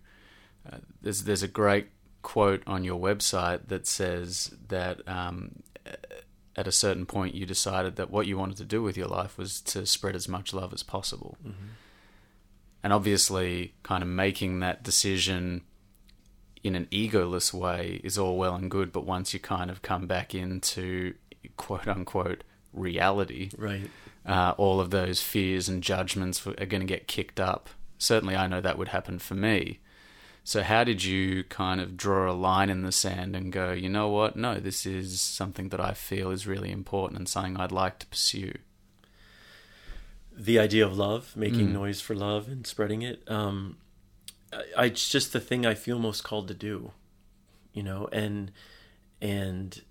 [0.71, 1.89] Uh, there's there's a great
[2.21, 5.63] quote on your website that says that um,
[6.55, 9.39] at a certain point you decided that what you wanted to do with your life
[9.39, 11.37] was to spread as much love as possible
[12.83, 15.63] and obviously kind of making that decision
[16.63, 20.07] in an egoless way is all well and good but once you kind of come
[20.07, 21.15] back into
[21.57, 23.91] quote unquote reality Right.
[24.27, 28.47] uh, all of those fears and judgments are going to get kicked up certainly i
[28.47, 29.79] know that would happen for me
[30.45, 33.89] so how did you kind of draw a line in the sand and go you
[33.89, 37.71] know what no this is something that i feel is really important and something i'd
[37.73, 38.53] like to pursue
[40.35, 41.73] the idea of love, making Mm.
[41.73, 43.23] noise for love and spreading it.
[43.31, 43.77] Um,
[44.51, 46.93] I, I, it's just the thing I feel most called to do,
[47.75, 48.51] you know, and
[49.21, 49.83] and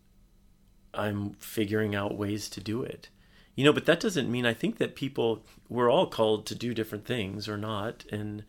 [0.93, 3.10] I'm figuring out ways to do it,
[3.56, 3.73] you know.
[3.73, 7.47] But that doesn't mean I think that people we're all called to do different things
[7.47, 8.43] or not, and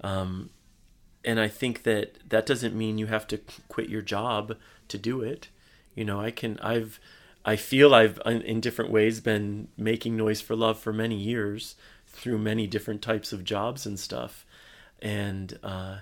[0.00, 0.50] um,
[1.24, 4.56] and I think that that doesn't mean you have to quit your job
[4.88, 5.48] to do it.
[5.94, 6.98] You know, I can I've
[7.44, 12.38] I feel I've in different ways been making noise for love for many years through
[12.38, 14.46] many different types of jobs and stuff.
[15.02, 15.98] And uh,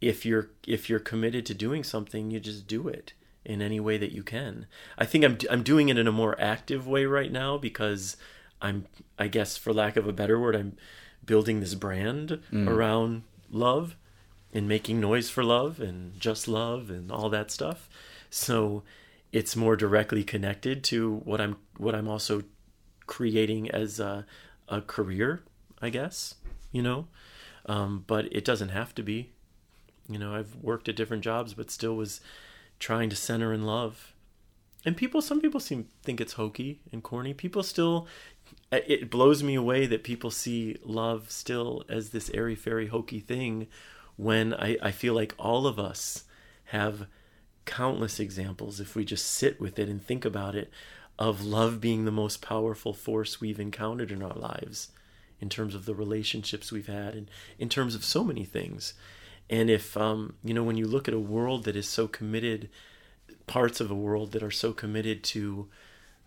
[0.00, 3.98] if you're if you're committed to doing something, you just do it in any way
[3.98, 4.66] that you can.
[4.98, 8.16] I think I'm I'm doing it in a more active way right now because
[8.60, 8.86] I'm
[9.18, 10.76] I guess for lack of a better word, I'm
[11.24, 13.96] building this brand around love
[14.52, 17.88] and making noise for love and just love and all that stuff.
[18.30, 18.82] So
[19.32, 22.42] it's more directly connected to what I'm what I'm also
[23.06, 24.26] creating as a,
[24.68, 25.42] a career,
[25.80, 26.36] I guess,
[26.70, 27.08] you know.
[27.66, 29.32] Um, but it doesn't have to be.
[30.08, 32.20] You know, I've worked at different jobs, but still was
[32.82, 34.12] trying to center in love.
[34.84, 37.32] And people, some people seem think it's hokey and corny.
[37.32, 38.08] People still,
[38.72, 43.68] it blows me away that people see love still as this airy fairy hokey thing,
[44.16, 46.24] when I, I feel like all of us
[46.66, 47.06] have
[47.64, 50.68] countless examples if we just sit with it and think about it
[51.18, 54.88] of love being the most powerful force we've encountered in our lives
[55.40, 58.94] in terms of the relationships we've had and in terms of so many things
[59.52, 62.70] and if um, you know when you look at a world that is so committed
[63.46, 65.68] parts of a world that are so committed to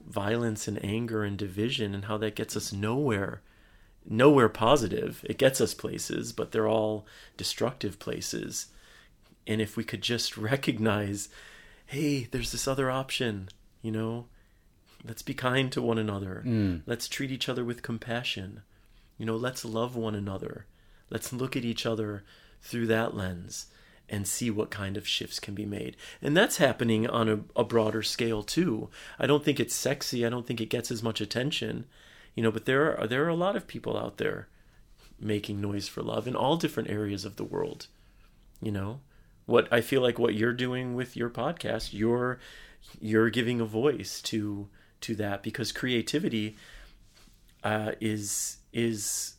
[0.08, 3.42] violence and anger and division and how that gets us nowhere
[4.08, 5.26] nowhere positive.
[5.28, 8.68] It gets us places but they're all destructive places.
[9.48, 11.28] And if we could just recognize
[11.88, 13.50] hey there's this other option
[13.82, 14.28] you know
[15.04, 16.44] let's be kind to one another.
[16.46, 16.82] Mm.
[16.86, 18.62] let's treat each other with compassion.
[19.18, 20.68] You know let's love one another.
[21.10, 22.24] Let's look at each other
[22.66, 23.68] through that lens
[24.10, 25.96] and see what kind of shifts can be made.
[26.22, 28.90] And that's happening on a, a, broader scale too.
[29.18, 30.26] I don't think it's sexy.
[30.26, 31.86] I don't think it gets as much attention,
[32.34, 32.52] you know.
[32.52, 34.48] But there are there are a lot of people out there
[35.20, 37.88] making noise for love in all different areas of the world.
[38.62, 39.00] You know,
[39.46, 42.40] what I feel like what you're doing with your podcast, you're
[43.00, 44.68] you're giving a voice to
[45.02, 46.58] to that because creativity
[47.64, 49.35] uh, is is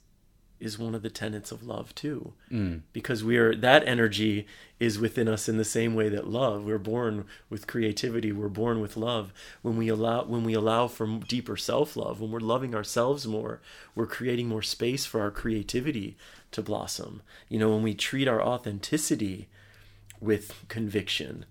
[0.59, 2.33] is one of the tenets of love too.
[2.51, 2.83] Mm.
[2.93, 4.47] because we are that energy
[4.79, 8.81] is within us in the same way that love we're born with creativity we're born
[8.81, 9.33] with love.
[9.63, 13.61] When we allow when we allow for deeper self-love when we're loving ourselves more
[13.95, 16.17] we're creating more space for our creativity
[16.53, 17.23] to blossom.
[17.49, 19.49] You know when we treat our authenticity
[20.21, 21.45] with conviction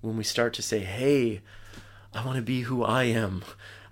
[0.00, 1.40] when we start to say hey
[2.12, 3.42] i want to be who i am.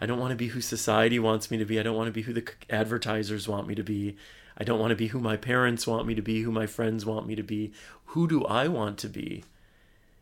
[0.01, 1.79] I don't want to be who society wants me to be.
[1.79, 4.17] I don't want to be who the advertisers want me to be
[4.61, 7.07] I don't want to be who my parents want me to be, who my friends
[7.07, 7.73] want me to be.
[8.07, 9.43] Who do I want to be?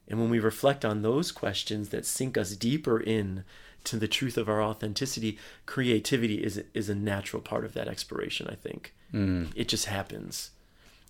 [0.06, 3.42] And when we reflect on those questions that sink us deeper in
[3.82, 8.46] to the truth of our authenticity, creativity is is a natural part of that exploration,
[8.48, 8.94] I think.
[9.12, 9.50] Mm.
[9.56, 10.52] It just happens.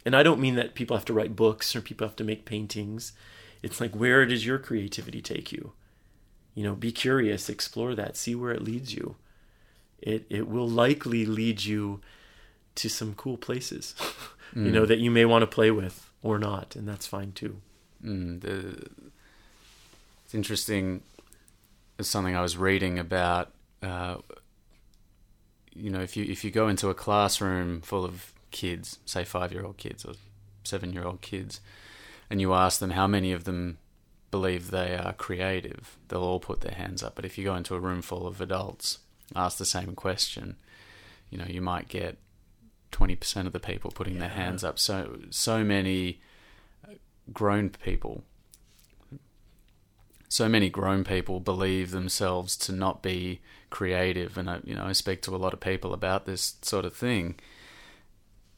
[0.06, 2.46] And I don't mean that people have to write books or people have to make
[2.46, 3.12] paintings.
[3.62, 5.72] It's like where does your creativity take you?
[6.54, 9.16] You know, be curious, explore that, see where it leads you.
[10.00, 12.00] It it will likely lead you
[12.78, 13.94] to some cool places,
[14.54, 14.64] mm.
[14.66, 17.60] you know, that you may want to play with or not, and that's fine too.
[18.04, 18.86] Mm, the,
[20.24, 21.02] it's interesting.
[21.98, 23.52] It's something I was reading about.
[23.82, 24.16] Uh,
[25.74, 29.52] you know, if you if you go into a classroom full of kids, say five
[29.52, 30.14] year old kids or
[30.62, 31.60] seven year old kids,
[32.30, 33.78] and you ask them how many of them
[34.30, 37.14] believe they are creative, they'll all put their hands up.
[37.16, 38.98] But if you go into a room full of adults,
[39.34, 40.56] ask the same question,
[41.30, 42.18] you know, you might get
[42.92, 44.20] 20% of the people putting yeah.
[44.20, 44.78] their hands up.
[44.78, 46.20] So so many
[47.32, 48.24] grown people
[50.28, 54.92] so many grown people believe themselves to not be creative and I, you know I
[54.92, 57.36] speak to a lot of people about this sort of thing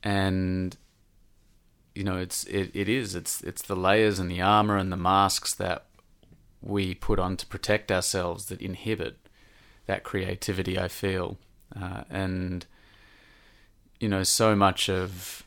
[0.02, 0.76] and
[1.94, 4.96] you know it's it, it is it's it's the layers and the armor and the
[4.96, 5.86] masks that
[6.60, 9.28] we put on to protect ourselves that inhibit
[9.86, 11.38] that creativity I feel
[11.80, 12.66] uh, and
[14.00, 15.44] you know, so much of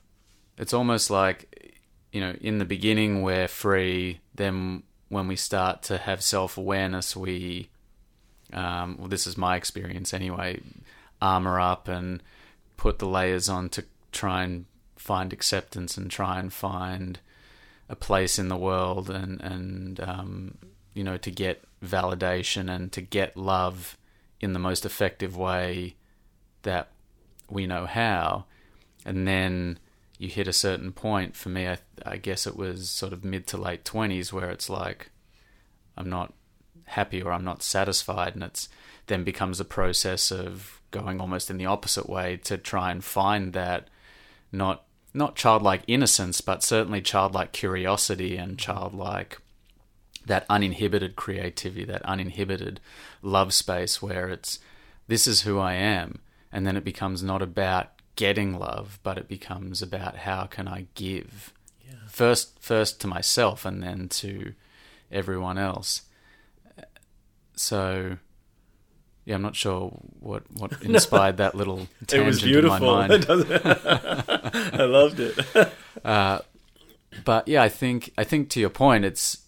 [0.58, 4.22] it's almost like, you know, in the beginning we're free.
[4.36, 7.70] Then when we start to have self awareness, we,
[8.54, 10.62] um, well, this is my experience anyway,
[11.22, 12.22] armor up and
[12.78, 17.20] put the layers on to try and find acceptance and try and find
[17.90, 20.58] a place in the world and and um,
[20.94, 23.98] you know to get validation and to get love
[24.40, 25.96] in the most effective way
[26.62, 26.93] that
[27.50, 28.46] we know how,
[29.06, 29.80] and then
[30.18, 31.36] you hit a certain point.
[31.36, 34.70] For me, I, I guess it was sort of mid to late twenties where it's
[34.70, 35.10] like
[35.98, 36.34] I'm not
[36.86, 38.70] happy or I'm not satisfied, and it's
[39.08, 43.54] then becomes a process of going almost in the opposite way to try and find
[43.54, 43.88] that
[44.52, 49.40] not not childlike innocence, but certainly childlike curiosity and childlike
[50.26, 52.80] that uninhibited creativity, that uninhibited
[53.22, 54.60] love space where it's
[55.08, 56.20] this is who I am
[56.54, 60.86] and then it becomes not about getting love, but it becomes about how can I
[60.94, 61.52] give
[61.86, 61.96] yeah.
[62.08, 64.54] first first to myself and then to
[65.12, 66.04] everyone else.
[67.56, 68.18] So
[69.26, 69.90] yeah, I'm not sure
[70.20, 72.76] what what inspired that little tangent it was beautiful.
[72.76, 73.26] in my mind.
[73.30, 75.74] I loved it.
[76.06, 76.40] uh,
[77.26, 79.40] but yeah, I think I think to your point, it's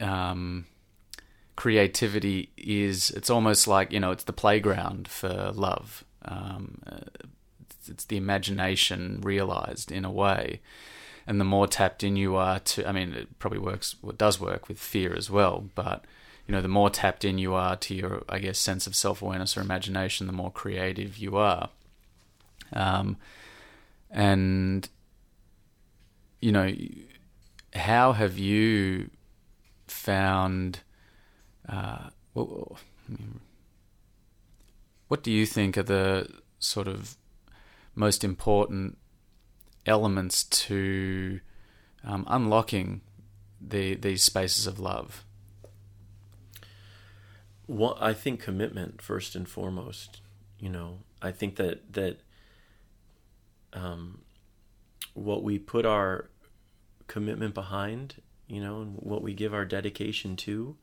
[0.00, 0.66] um,
[1.54, 6.80] creativity is it's almost like you know it's the playground for love um,
[7.60, 10.60] it's, it's the imagination realized in a way.
[11.26, 14.40] And the more tapped in you are to, I mean, it probably works, it does
[14.40, 16.04] work with fear as well, but
[16.48, 19.20] you know, the more tapped in you are to your, I guess, sense of self
[19.20, 21.68] awareness or imagination, the more creative you are.
[22.72, 23.18] Um,
[24.10, 24.88] and,
[26.40, 26.74] you know,
[27.74, 29.10] how have you
[29.86, 30.80] found,
[31.68, 32.78] uh, well,
[35.08, 36.28] what do you think are the
[36.58, 37.16] sort of
[37.94, 38.98] most important
[39.86, 41.40] elements to
[42.04, 43.00] um, unlocking
[43.60, 45.24] the these spaces of love?
[47.66, 50.20] Well, I think commitment first and foremost.
[50.58, 52.20] You know, I think that that
[53.72, 54.22] um,
[55.14, 56.30] what we put our
[57.06, 60.76] commitment behind, you know, and what we give our dedication to,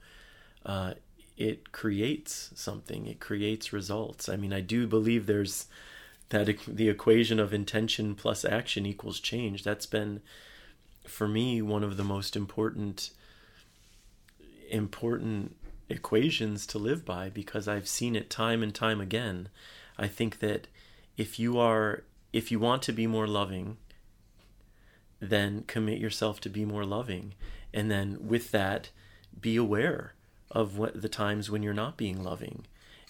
[0.65, 0.93] uh,
[1.37, 3.07] it creates something.
[3.07, 4.29] It creates results.
[4.29, 5.67] I mean, I do believe there's
[6.29, 9.63] that the equation of intention plus action equals change.
[9.63, 10.21] That's been
[11.05, 13.11] for me one of the most important
[14.71, 15.55] important
[15.87, 19.49] equations to live by because I've seen it time and time again.
[19.99, 20.67] I think that
[21.15, 23.77] if you are if you want to be more loving,
[25.19, 27.33] then commit yourself to be more loving.
[27.73, 28.89] And then with that,
[29.39, 30.14] be aware
[30.51, 32.65] of what the times when you're not being loving.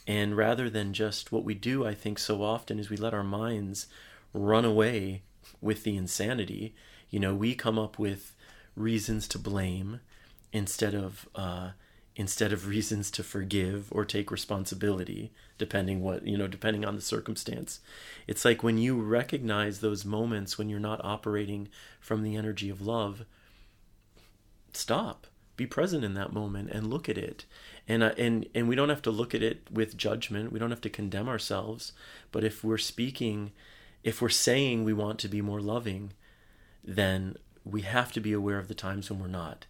[0.07, 3.23] And rather than just what we do, I think so often is we let our
[3.23, 3.87] minds
[4.33, 5.23] run away
[5.61, 6.75] with the insanity.
[7.09, 8.35] You know, we come up with
[8.75, 10.01] reasons to blame
[10.51, 11.71] instead of uh,
[12.15, 17.01] instead of reasons to forgive or take responsibility depending what you know depending on the
[17.01, 17.79] circumstance
[18.27, 21.67] it's like when you recognize those moments when you're not operating
[21.99, 23.25] from the energy of love
[24.73, 27.45] stop be present in that moment and look at it.
[27.87, 30.51] And uh, and and we don't have to look at it with judgment.
[30.51, 31.93] We don't have to condemn ourselves.
[32.31, 33.51] But if we're speaking
[34.03, 36.13] if we're saying we want to be more loving
[36.83, 39.65] then we have to be aware of the times when we're not.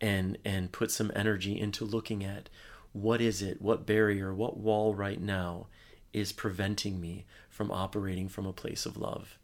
[0.00, 2.48] And and put some energy into looking at
[2.92, 5.68] what is it what barrier what wall right now
[6.12, 9.38] is preventing me from operating from a place of love?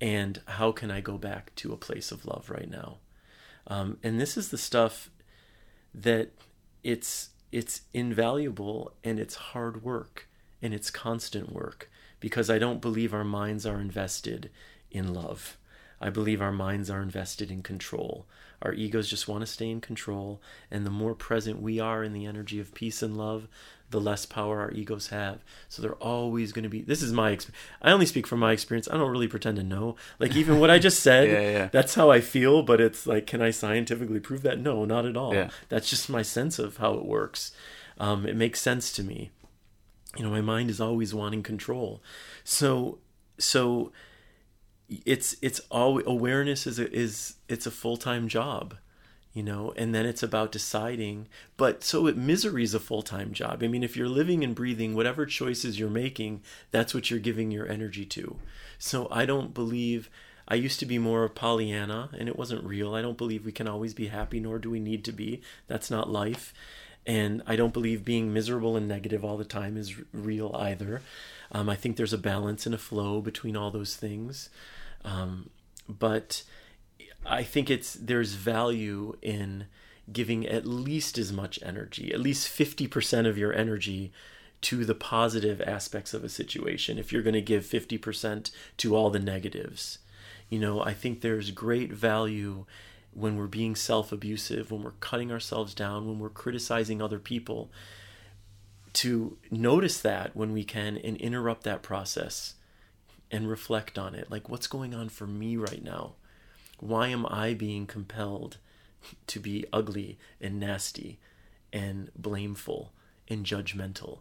[0.00, 2.98] And how can i go back to a place of love right now
[3.68, 5.10] um, and this is the stuff
[5.94, 6.30] that
[6.82, 10.28] it's it's invaluable and it's hard work
[10.60, 11.90] and it's constant work
[12.20, 14.50] because i don't believe our minds are invested
[14.90, 15.56] in love
[16.00, 18.26] i believe our minds are invested in control
[18.60, 20.42] our egos just want to stay in control.
[20.70, 23.48] And the more present we are in the energy of peace and love,
[23.90, 25.42] the less power our egos have.
[25.68, 26.82] So they're always going to be.
[26.82, 27.62] This is my experience.
[27.80, 28.88] I only speak from my experience.
[28.90, 29.96] I don't really pretend to know.
[30.18, 31.68] Like even what I just said, yeah, yeah.
[31.72, 32.62] that's how I feel.
[32.62, 34.60] But it's like, can I scientifically prove that?
[34.60, 35.34] No, not at all.
[35.34, 35.50] Yeah.
[35.68, 37.52] That's just my sense of how it works.
[37.98, 39.30] Um, it makes sense to me.
[40.16, 42.02] You know, my mind is always wanting control.
[42.44, 42.98] So,
[43.38, 43.92] so
[44.88, 48.74] it's it's all awareness is a, is it's a full-time job
[49.38, 51.28] you know and then it's about deciding.
[51.56, 53.62] But so it misery is a full-time job.
[53.62, 57.52] I mean if you're living and breathing whatever choices you're making that's what you're giving
[57.52, 58.36] your energy to.
[58.78, 60.10] So i don't believe
[60.48, 62.96] i used to be more of pollyanna and it wasn't real.
[62.96, 65.40] I don't believe we can always be happy nor do we need to be.
[65.68, 66.52] That's not life.
[67.06, 71.00] And i don't believe being miserable and negative all the time is real either.
[71.52, 74.50] Um, i think there's a balance and a flow between all those things.
[75.04, 75.50] Um,
[75.88, 76.42] but
[77.24, 79.66] I think it's there's value in
[80.12, 84.12] giving at least as much energy, at least 50% of your energy
[84.60, 89.10] to the positive aspects of a situation if you're going to give 50% to all
[89.10, 89.98] the negatives.
[90.48, 92.64] You know, I think there's great value
[93.12, 97.70] when we're being self abusive, when we're cutting ourselves down, when we're criticizing other people,
[98.94, 102.54] to notice that when we can and interrupt that process
[103.30, 104.30] and reflect on it.
[104.30, 106.14] Like, what's going on for me right now?
[106.78, 108.58] Why am I being compelled
[109.26, 111.18] to be ugly and nasty
[111.72, 112.92] and blameful
[113.28, 114.20] and judgmental?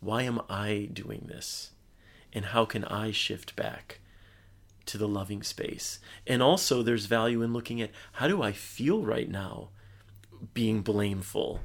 [0.00, 1.72] Why am I doing this?
[2.32, 4.00] And how can I shift back
[4.86, 5.98] to the loving space?
[6.26, 9.70] And also, there's value in looking at how do I feel right now
[10.54, 11.60] being blameful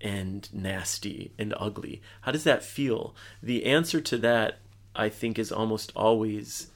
[0.00, 2.02] and nasty and ugly?
[2.22, 3.14] How does that feel?
[3.42, 4.58] The answer to that
[4.94, 6.68] I think is almost always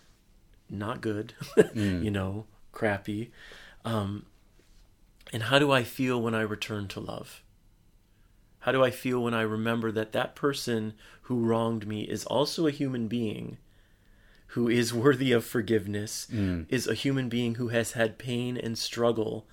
[0.70, 2.04] not good, mm.
[2.04, 3.30] you know, crappy.
[3.84, 4.26] Um,
[5.32, 7.42] and how do I feel when I return to love?
[8.60, 12.66] How do I feel when I remember that that person who wronged me is also
[12.66, 13.58] a human being
[14.48, 16.64] who is worthy of forgiveness, mm.
[16.68, 19.46] is a human being who has had pain and struggle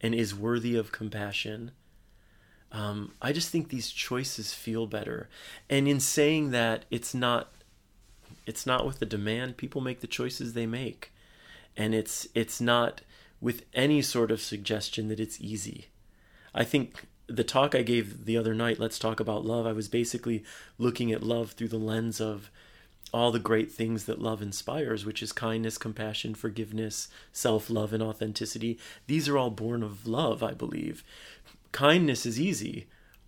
[0.00, 1.70] and is worthy of compassion?
[2.70, 5.28] Um, I just think these choices feel better.
[5.70, 7.52] And in saying that, it's not
[8.46, 9.56] it's not with the demand.
[9.56, 11.12] People make the choices they make.
[11.78, 13.00] And it's it's not
[13.40, 15.86] with any sort of suggestion that it's easy.
[16.54, 19.88] I think the talk I gave the other night, Let's Talk About Love, I was
[19.88, 20.44] basically
[20.76, 22.50] looking at love through the lens of
[23.14, 28.02] all the great things that love inspires, which is kindness, compassion, forgiveness, self love, and
[28.02, 28.78] authenticity.
[29.06, 31.04] These are all born of love, I believe.
[31.72, 32.86] Kindness is easy.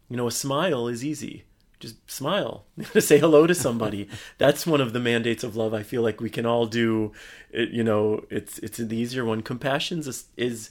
[0.09, 1.45] You know, a smile is easy
[1.81, 4.09] just smile to say hello to somebody
[4.39, 7.13] that's one of the mandates of love i feel like we can all do
[7.51, 10.71] it, you know it's it's the easier one compassion is is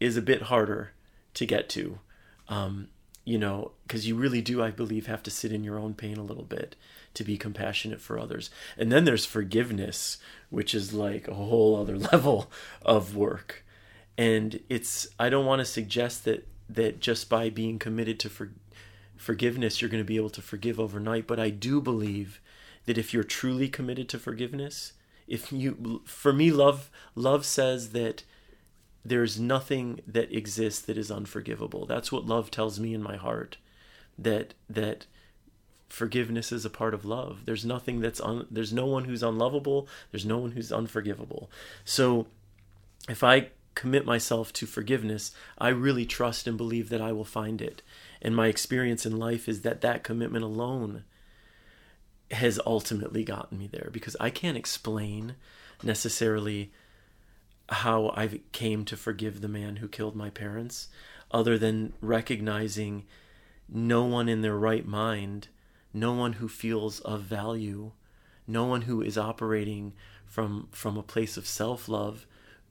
[0.00, 0.92] is a bit harder
[1.34, 1.98] to get to
[2.48, 2.88] um,
[3.28, 6.16] you know, because you really do, I believe, have to sit in your own pain
[6.16, 6.76] a little bit
[7.12, 8.48] to be compassionate for others.
[8.78, 10.16] And then there's forgiveness,
[10.48, 12.50] which is like a whole other level
[12.80, 13.66] of work.
[14.16, 18.50] And it's, I don't want to suggest that, that just by being committed to for,
[19.18, 21.26] forgiveness, you're going to be able to forgive overnight.
[21.26, 22.40] But I do believe
[22.86, 24.94] that if you're truly committed to forgiveness,
[25.26, 28.24] if you, for me, love, love says that
[29.04, 31.86] there's nothing that exists that is unforgivable.
[31.86, 33.58] That's what love tells me in my heart.
[34.18, 35.06] That that
[35.88, 37.40] forgiveness is a part of love.
[37.44, 41.50] There's nothing that's un, there's no one who's unlovable, there's no one who's unforgivable.
[41.84, 42.26] So
[43.08, 47.62] if I commit myself to forgiveness, I really trust and believe that I will find
[47.62, 47.80] it.
[48.20, 51.04] And my experience in life is that that commitment alone
[52.30, 55.36] has ultimately gotten me there because I can't explain
[55.82, 56.72] necessarily
[57.70, 60.88] how I came to forgive the man who killed my parents,
[61.30, 63.04] other than recognizing
[63.68, 65.48] no one in their right mind,
[65.92, 67.92] no one who feels of value,
[68.46, 69.92] no one who is operating
[70.26, 72.26] from from a place of self-love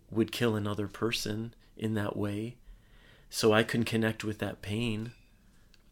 [0.09, 2.57] would kill another person in that way.
[3.29, 5.11] So I can connect with that pain.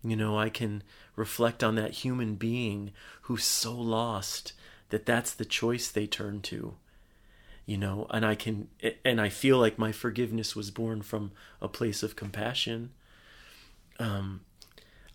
[0.06, 0.84] You know, I can
[1.16, 2.91] reflect on that human being
[3.24, 4.53] who's so lost
[4.89, 6.76] that that's the choice they turn to
[7.66, 8.68] you know and i can
[9.03, 11.32] and i feel like my forgiveness was born from
[11.62, 12.91] a place of compassion.
[13.99, 14.41] Um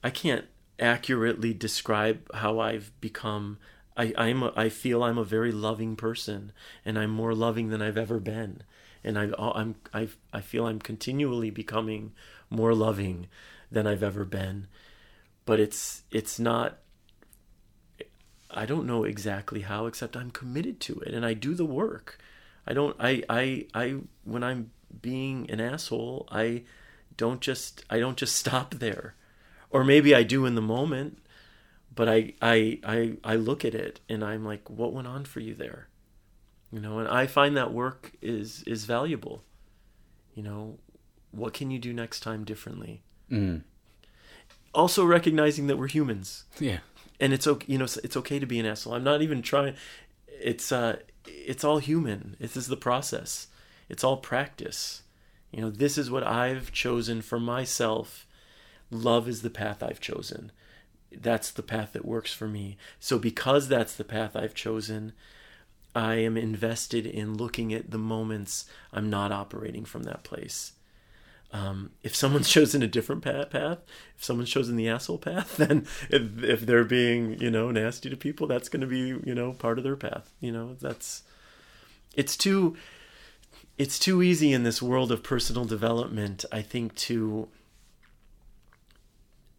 [0.02, 0.46] i can't
[0.78, 3.58] accurately describe how i've become.
[3.96, 6.52] I i'm a, i feel i'm a very loving person
[6.84, 8.62] and i'm more loving than i've ever been.
[9.04, 12.12] And i i'm i i feel i'm continually becoming
[12.48, 13.28] more loving
[13.70, 14.66] than i've ever been
[15.44, 16.78] but it's it's not
[18.52, 22.18] I don't know exactly how, except I'm committed to it and I do the work.
[22.66, 26.64] I don't I I I when I'm being an asshole, I
[27.16, 29.14] don't just I don't just stop there.
[29.70, 31.18] Or maybe I do in the moment,
[31.94, 35.40] but I I I I look at it and I'm like what went on for
[35.40, 35.88] you there?
[36.72, 39.42] You know, and I find that work is is valuable.
[40.34, 40.78] You know,
[41.30, 43.02] what can you do next time differently?
[43.30, 43.62] Mm.
[44.74, 46.44] Also recognizing that we're humans.
[46.58, 46.78] Yeah.
[47.18, 48.94] And it's okay, you know, it's okay to be an asshole.
[48.94, 49.74] I'm not even trying
[50.40, 52.36] it's uh it's all human.
[52.40, 53.48] This is the process.
[53.88, 55.02] It's all practice.
[55.50, 58.26] You know, this is what I've chosen for myself.
[58.90, 60.52] Love is the path I've chosen.
[61.12, 62.76] That's the path that works for me.
[63.00, 65.12] So, because that's the path I've chosen,
[65.94, 70.72] I am invested in looking at the moments I'm not operating from that place.
[71.52, 73.54] Um, if someone's chosen a different path,
[74.16, 78.16] if someone's chosen the asshole path, then if, if they're being, you know, nasty to
[78.16, 80.32] people, that's going to be, you know, part of their path.
[80.40, 81.22] You know, that's
[82.14, 82.76] it's too
[83.78, 87.48] it's too easy in this world of personal development, I think, to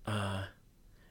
[0.06, 0.44] uh,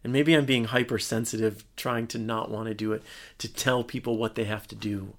[0.02, 3.02] and maybe I'm being hypersensitive, trying to not want to do it,
[3.38, 5.14] to tell people what they have to do.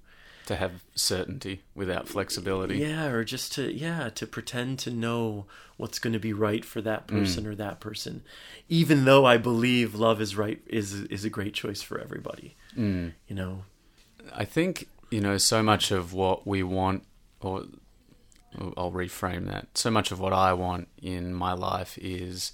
[0.46, 2.78] To have certainty without flexibility.
[2.78, 6.80] Yeah, or just to yeah, to pretend to know what's going to be right for
[6.80, 7.48] that person mm.
[7.48, 8.22] or that person,
[8.68, 12.56] even though I believe love is right is is a great choice for everybody.
[12.76, 13.12] Mm.
[13.28, 13.64] You know,
[14.34, 17.04] I think you know, so much of what we want,
[17.40, 17.64] or
[18.76, 22.52] I'll reframe that, so much of what I want in my life is,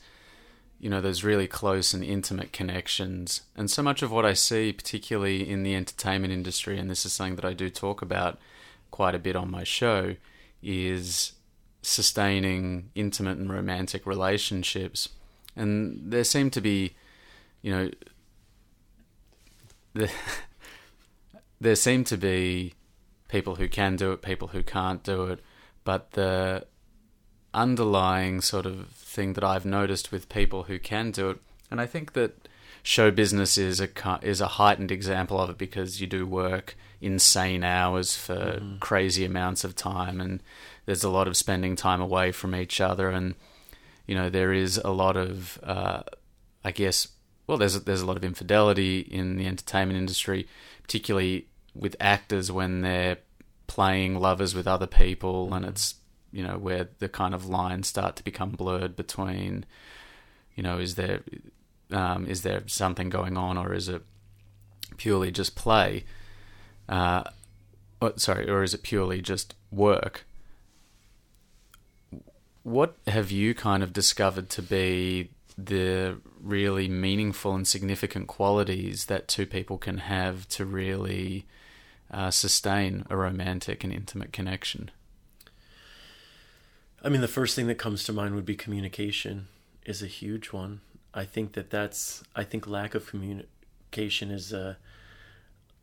[0.79, 3.43] you know, those really close and intimate connections.
[3.57, 7.13] And so much of what I see, particularly in the entertainment industry, and this is
[7.13, 8.39] something that I do talk about
[8.91, 10.15] quite a bit on my show,
[10.63, 11.33] is
[11.83, 15.09] sustaining intimate and romantic relationships.
[15.57, 16.95] And there seem to be,
[17.63, 17.91] you know,
[19.95, 20.11] the
[21.61, 22.75] there seem to be
[23.29, 25.41] people who can do it, people who can't do it,
[25.85, 26.67] but the
[27.55, 31.39] underlying sort of thing that I've noticed with people who can do it,
[31.71, 32.49] and I think that
[32.83, 33.89] show business is a
[34.23, 38.81] is a heightened example of it because you do work insane hours for mm.
[38.81, 40.43] crazy amounts of time, and
[40.87, 43.35] there's a lot of spending time away from each other, and
[44.07, 46.03] you know there is a lot of, uh,
[46.65, 47.09] I guess,
[47.47, 50.47] well, there's there's a lot of infidelity in the entertainment industry
[50.89, 53.19] particularly with actors when they're
[53.67, 55.97] playing lovers with other people, and it's
[56.33, 59.65] you know where the kind of lines start to become blurred between,
[60.55, 61.23] you know, is there
[61.91, 64.03] um, is there something going on, or is it
[64.97, 66.05] purely just play?
[66.89, 67.25] Uh,
[68.01, 70.25] or, sorry, or is it purely just work?
[72.63, 79.27] What have you kind of discovered to be the really meaningful and significant qualities that
[79.27, 81.47] two people can have to really
[82.11, 84.91] uh, sustain a romantic and intimate connection?
[87.03, 89.47] I mean, the first thing that comes to mind would be communication
[89.87, 90.81] is a huge one.
[91.15, 94.79] I think that that's I think lack of communication is a,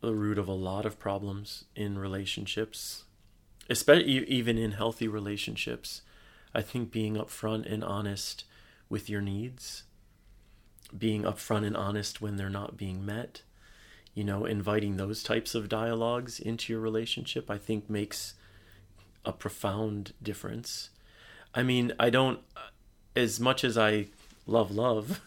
[0.02, 3.04] the root of a lot of problems in relationships,
[3.70, 6.02] especially even in healthy relationships.
[6.54, 8.44] I think being upfront and honest
[8.88, 9.84] with your needs,
[10.96, 13.42] being upfront and honest when they're not being met,
[14.14, 18.34] you know, inviting those types of dialogues into your relationship, I think makes
[19.24, 20.90] a profound difference.
[21.56, 22.40] I mean, I don't,
[23.16, 24.08] as much as I
[24.46, 25.22] love love,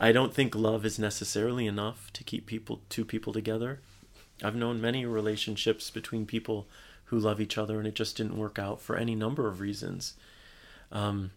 [0.00, 3.80] I don't think love is necessarily enough to keep people, two people together.
[4.44, 6.68] I've known many relationships between people
[7.04, 10.14] who love each other and it just didn't work out for any number of reasons.
[10.92, 11.30] Um,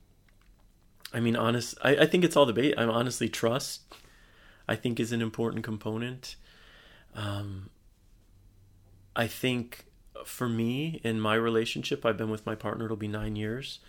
[1.14, 2.76] I mean, honest, I, I think it's all debate.
[2.78, 3.82] I'm honestly trust.
[4.68, 6.36] I think is an important component.
[7.16, 7.70] Um,
[9.16, 9.86] I think
[10.26, 12.86] for me in my relationship, I've been with my partner.
[12.86, 13.80] It'll be nine years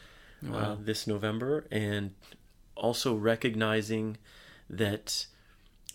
[0.43, 0.59] wow.
[0.59, 2.13] uh, this November, and
[2.77, 4.17] also recognizing
[4.69, 5.27] that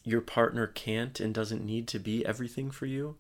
[0.04, 3.16] your partner can't and doesn't need to be everything for you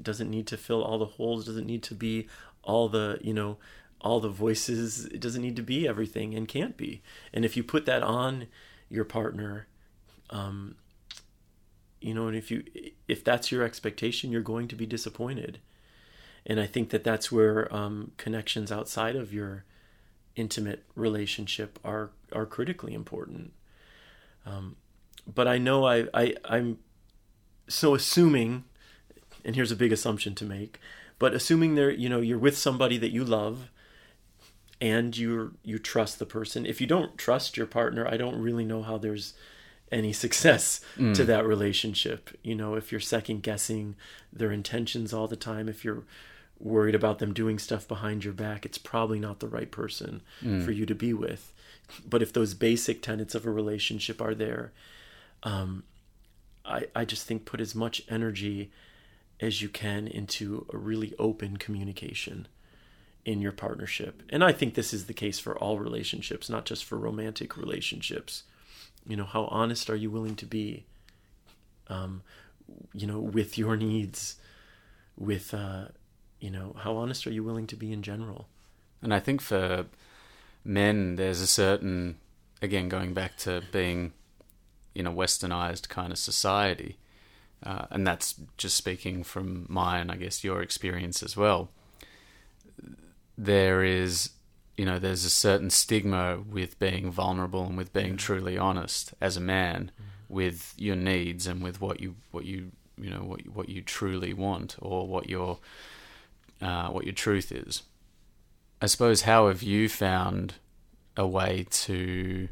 [0.00, 2.26] doesn't need to fill all the holes doesn't need to be
[2.62, 3.56] all the you know
[4.00, 7.02] all the voices it doesn't need to be everything and can't be
[7.32, 8.46] and if you put that on
[8.88, 9.66] your partner
[10.30, 10.74] um
[12.00, 12.62] you know and if you
[13.08, 15.58] if that's your expectation you're going to be disappointed
[16.44, 19.64] and i think that that's where um connections outside of your
[20.36, 23.52] intimate relationship are are critically important.
[24.44, 24.76] Um,
[25.26, 26.78] but I know I, I I'm
[27.68, 28.64] so assuming,
[29.44, 30.78] and here's a big assumption to make,
[31.18, 33.70] but assuming there you know you're with somebody that you love,
[34.80, 36.66] and you you trust the person.
[36.66, 39.34] If you don't trust your partner, I don't really know how there's
[39.90, 41.14] any success mm.
[41.14, 42.30] to that relationship.
[42.42, 43.96] You know, if you're second guessing
[44.32, 46.04] their intentions all the time, if you're
[46.58, 50.64] worried about them doing stuff behind your back, it's probably not the right person mm.
[50.64, 51.52] for you to be with.
[52.08, 54.72] But if those basic tenets of a relationship are there,
[55.42, 55.84] um,
[56.64, 58.72] I, I just think put as much energy
[59.40, 62.48] as you can into a really open communication
[63.24, 64.22] in your partnership.
[64.30, 68.44] And I think this is the case for all relationships, not just for romantic relationships.
[69.06, 70.86] You know, how honest are you willing to be?
[71.88, 72.22] Um,
[72.92, 74.36] you know, with your needs,
[75.16, 75.86] with uh,
[76.40, 78.48] you know, how honest are you willing to be in general?
[79.02, 79.86] And I think for
[80.64, 82.16] men, there's a certain,
[82.60, 84.12] again, going back to being
[84.94, 86.96] in a westernized kind of society,
[87.62, 91.70] uh, and that's just speaking from my and I guess your experience as well.
[93.38, 94.30] There is,
[94.76, 99.36] you know, there's a certain stigma with being vulnerable and with being truly honest as
[99.36, 100.34] a man mm-hmm.
[100.34, 104.32] with your needs and with what you what you you know what what you truly
[104.32, 105.58] want or what your
[106.60, 107.82] uh, what your truth is.
[108.80, 110.54] I suppose, how have you found
[111.16, 112.48] a way to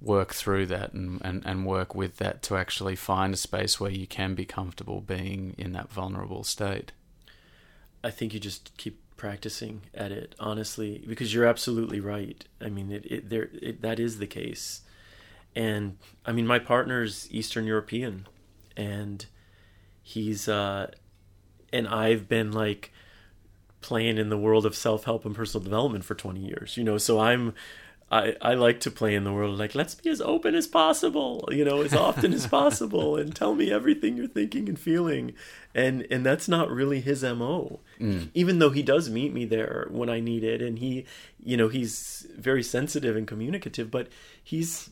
[0.00, 3.90] work through that and, and, and work with that to actually find a space where
[3.90, 6.92] you can be comfortable being in that vulnerable state?
[8.02, 12.44] I think you just keep practicing at it, honestly, because you're absolutely right.
[12.60, 14.82] I mean, it, it there it, that is the case,
[15.56, 18.26] and I mean, my partner's Eastern European,
[18.76, 19.26] and
[20.00, 20.92] he's uh,
[21.72, 22.92] and I've been like
[23.80, 26.98] playing in the world of self help and personal development for 20 years, you know,
[26.98, 27.54] so I'm.
[28.10, 31.46] I, I like to play in the world like let's be as open as possible
[31.52, 35.34] you know as often as possible and tell me everything you're thinking and feeling
[35.74, 38.30] and and that's not really his mo mm.
[38.32, 41.04] even though he does meet me there when i need it and he
[41.44, 44.08] you know he's very sensitive and communicative but
[44.42, 44.88] he's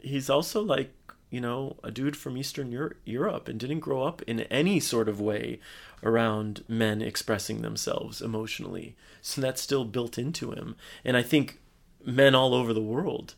[0.00, 0.92] he's also like
[1.34, 5.20] you know, a dude from Eastern Europe and didn't grow up in any sort of
[5.20, 5.58] way
[6.04, 8.94] around men expressing themselves emotionally.
[9.22, 10.76] So that's still built into him.
[11.04, 11.58] And I think
[12.04, 13.34] men all over the world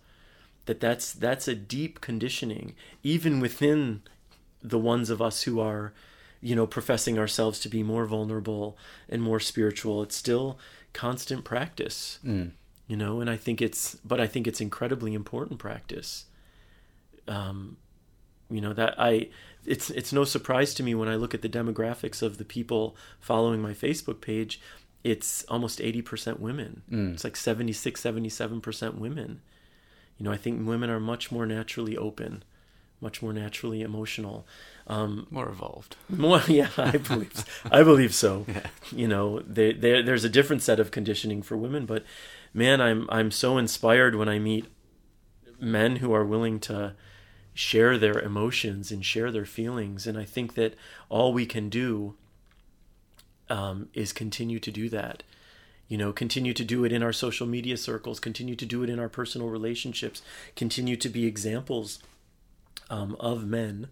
[0.67, 4.03] that that's that's a deep conditioning even within
[4.61, 5.93] the ones of us who are
[6.41, 8.77] you know professing ourselves to be more vulnerable
[9.09, 10.59] and more spiritual it's still
[10.93, 12.51] constant practice mm.
[12.89, 16.25] you know and i think it's but i think it's incredibly important practice
[17.29, 17.77] um,
[18.51, 19.29] you know that I
[19.67, 22.97] it's it's no surprise to me when I look at the demographics of the people
[23.21, 24.61] following my Facebook page
[25.05, 27.15] it's almost 80% women mm.
[27.15, 29.41] it's like 76 77% women
[30.19, 32.43] you know I think women are much more naturally open
[33.01, 34.47] much more naturally emotional
[34.87, 38.67] um, more evolved more yeah I believe I believe so yeah.
[38.91, 42.05] you know they, they, there's a different set of conditioning for women but
[42.55, 44.67] man I'm I'm so inspired when I meet
[45.61, 46.95] men who are willing to
[47.57, 50.07] share their emotions and share their feelings.
[50.07, 50.75] And I think that
[51.09, 52.15] all we can do
[53.49, 55.23] um, is continue to do that.
[55.89, 58.91] You know, continue to do it in our social media circles, continue to do it
[58.91, 60.21] in our personal relationships,
[60.55, 62.01] continue to be examples
[62.91, 63.89] um, of men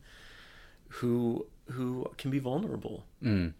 [1.00, 3.54] who who can be vulnerable, Mm.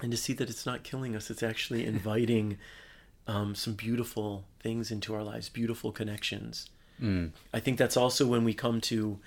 [0.00, 2.56] and to see that it's not killing us; it's actually inviting
[3.26, 6.70] um, some beautiful things into our lives, beautiful connections.
[7.02, 7.30] Mm.
[7.52, 9.18] I think that's also when we come to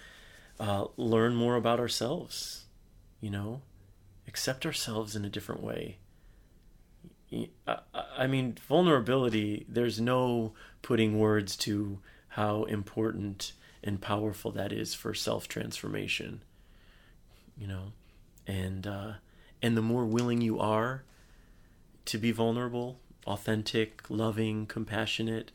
[0.59, 2.65] uh, learn more about ourselves,
[3.21, 3.61] you know,
[4.27, 5.97] accept ourselves in a different way.
[7.67, 7.79] I,
[8.17, 11.99] I- mean, vulnerability, there's no putting words to
[12.29, 16.43] how important and powerful that is for self transformation,
[17.57, 17.91] you know,
[18.47, 19.13] and, uh,
[19.61, 21.03] and the more willing you are
[22.05, 25.51] to be vulnerable, authentic, loving, compassionate,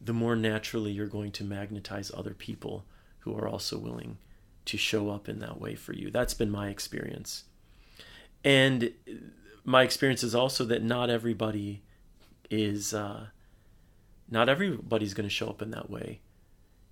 [0.00, 2.84] the more naturally you're going to magnetize other people
[3.20, 4.18] who are also willing
[4.66, 6.10] to show up in that way for you.
[6.10, 7.44] That's been my experience.
[8.44, 8.92] And
[9.64, 11.82] my experience is also that not everybody
[12.50, 13.26] is uh,
[14.30, 16.20] not everybody's going to show up in that way.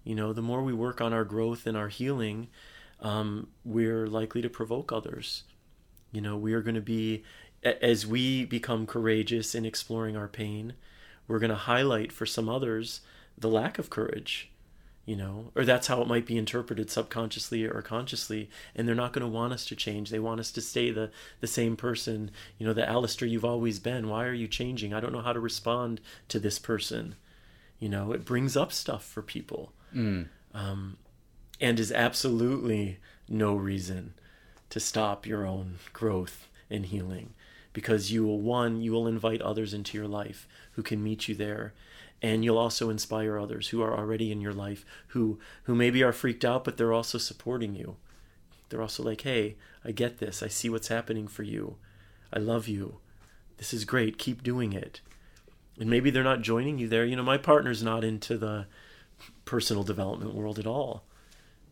[0.03, 2.49] You know, the more we work on our growth and our healing,
[3.01, 5.45] um, we're likely to provoke others.
[6.13, 7.25] You know, we are going to be,
[7.63, 10.75] as we become courageous in exploring our pain,
[11.27, 13.01] we're going to highlight for some others
[13.37, 14.51] the lack of courage,
[15.07, 18.49] you know, or that's how it might be interpreted subconsciously or consciously.
[18.75, 20.11] And they're not going to want us to change.
[20.11, 23.79] They want us to stay the, the same person, you know, the Alistair you've always
[23.79, 24.09] been.
[24.09, 24.95] Why are you changing?
[24.95, 27.17] I don't know how to respond to this person.
[27.79, 30.27] You know, it brings up stuff for people Mm.
[30.55, 30.97] um,
[31.61, 32.99] and is absolutely
[33.29, 34.15] no reason
[34.71, 37.35] to stop your own growth and healing
[37.73, 41.35] because you will one you will invite others into your life who can meet you
[41.35, 41.73] there
[42.25, 46.11] and you'll also inspire others who are already in your life who who maybe are
[46.13, 47.97] freaked out but they're also supporting you.
[48.69, 50.43] They're also like hey i get this.
[50.43, 51.77] I see what's happening for you.
[52.33, 52.97] I love you.
[53.59, 54.17] This is great.
[54.17, 55.03] Keep doing it.
[55.79, 57.05] And maybe they're not joining you there.
[57.05, 58.67] You know my partner's not into the
[59.45, 61.05] personal development world at all.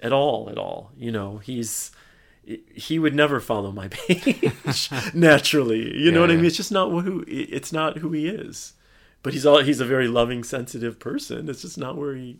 [0.02, 0.92] At all at all.
[0.98, 1.92] You know he's
[2.74, 5.98] he would never follow my page naturally.
[5.98, 6.44] You know what i mean?
[6.44, 8.74] It's just not who it's not who he is
[9.22, 11.48] but he's all he's a very loving sensitive person.
[11.48, 12.38] It's just not where he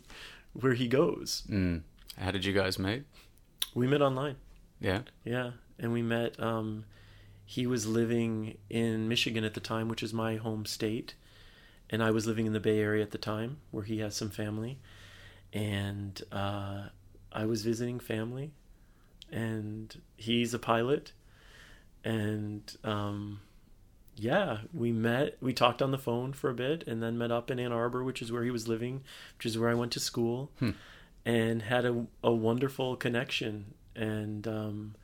[0.53, 1.43] where he goes.
[1.49, 1.81] Mm.
[2.17, 3.03] How did you guys meet?
[3.73, 4.35] we met online.
[4.79, 5.01] Yeah.
[5.23, 5.51] yeah.
[5.79, 6.85] And we met um
[7.45, 11.15] he was living in michigan at the time which is my home state.
[11.89, 14.29] And i was living in the bay area at the time where he has some
[14.29, 14.79] family.
[15.51, 16.87] And uh
[17.31, 18.51] i was visiting family.
[19.31, 21.13] And he's a pilot.
[22.03, 23.39] And um
[24.15, 27.49] yeah we met we talked on the phone for a bit and then met up
[27.49, 29.01] in ann arbor which is where he was living
[29.37, 30.71] which is where i went to school Hmm.
[31.25, 34.95] and had a, a wonderful connection and um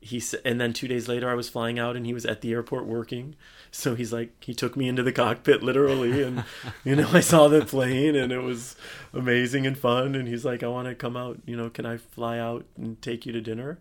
[0.00, 2.52] he and then two days later I was flying out and he was at the
[2.52, 3.36] airport working.
[3.70, 6.44] So he's like he took me into the cockpit literally and
[6.84, 8.76] you know I saw the plane and it was
[9.14, 11.96] amazing and fun and he's like I want to come out, you know, can I
[11.96, 13.78] fly out and take you to dinner?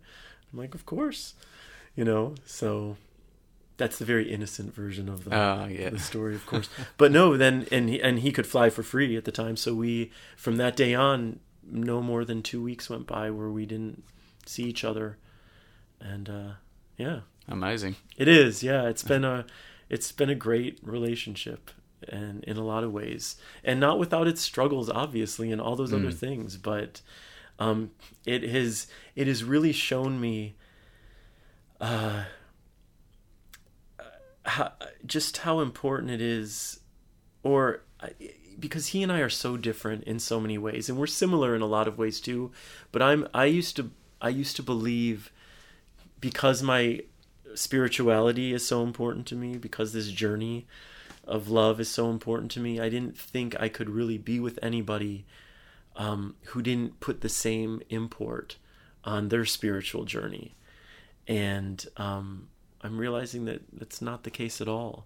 [0.53, 1.33] I'm like of course.
[1.93, 2.95] You know, so
[3.77, 5.89] that's the very innocent version of the Ah, yeah.
[5.89, 6.69] the story, of course.
[6.97, 9.55] but no, then and he, and he could fly for free at the time.
[9.57, 13.65] So we, from that day on, no more than two weeks went by where we
[13.65, 14.03] didn't
[14.45, 15.17] see each other,
[15.99, 16.49] and uh,
[16.97, 17.95] yeah, Amazing.
[18.17, 18.61] it is.
[18.63, 19.45] Yeah, it's been a
[19.89, 21.71] it's been a great relationship,
[22.07, 25.93] and in a lot of ways, and not without its struggles, obviously, and all those
[25.93, 26.17] other Mm.
[26.17, 26.57] things.
[26.57, 27.01] But
[27.59, 27.91] um,
[28.25, 30.55] it has it has really shown me.
[31.81, 32.23] Uh,
[34.45, 34.73] how,
[35.05, 36.79] just how important it is,
[37.43, 37.81] or
[38.59, 41.61] because he and I are so different in so many ways, and we're similar in
[41.61, 42.51] a lot of ways too.
[42.91, 43.91] But I'm I used to
[44.21, 45.31] I used to believe
[46.19, 47.01] because my
[47.55, 50.65] spirituality is so important to me, because this journey
[51.25, 54.59] of love is so important to me, I didn't think I could really be with
[54.61, 55.25] anybody
[55.95, 58.57] um, who didn't put the same import
[59.03, 60.55] on their spiritual journey.
[61.27, 62.49] And um,
[62.83, 65.05] I'm realizing that that's not the case at all.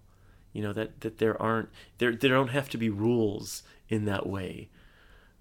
[0.52, 1.68] You know that that there aren't
[1.98, 4.68] there there don't have to be rules in that way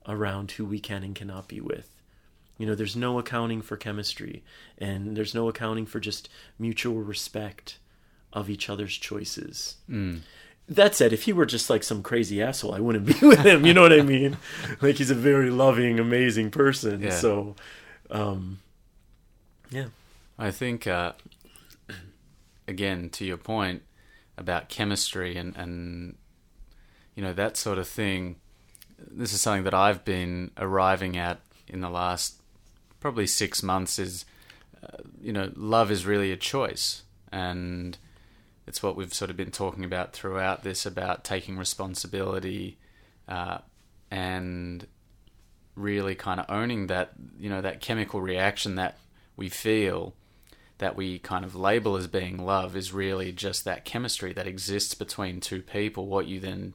[0.08, 1.90] around who we can and cannot be with.
[2.58, 4.44] You know, there's no accounting for chemistry,
[4.78, 7.78] and there's no accounting for just mutual respect
[8.34, 9.78] of each other's choices.
[9.90, 10.22] Mm.
[10.68, 13.66] That said, if he were just like some crazy asshole, I wouldn't be with him.
[13.66, 14.38] You know what I mean?
[14.82, 17.02] Like he's a very loving, amazing person.
[17.02, 17.12] Yeah.
[17.12, 17.56] So,
[18.12, 18.60] um,
[19.70, 19.88] yeah.
[20.38, 21.14] I think, uh,
[22.68, 23.84] again, to your point
[24.38, 26.15] about chemistry and, and,
[27.15, 28.38] you know, that sort of thing,
[28.99, 32.41] this is something that I've been arriving at in the last
[32.99, 34.26] probably six months is,
[34.84, 37.03] uh, you know, love is really a choice.
[37.32, 37.97] And
[38.68, 42.78] it's what we've sort of been talking about throughout this about taking responsibility
[43.28, 43.59] uh,
[44.11, 44.86] and
[45.76, 48.97] really kind of owning that you know that chemical reaction that
[49.36, 50.13] we feel
[50.80, 54.94] that we kind of label as being love is really just that chemistry that exists
[54.94, 56.74] between two people what you then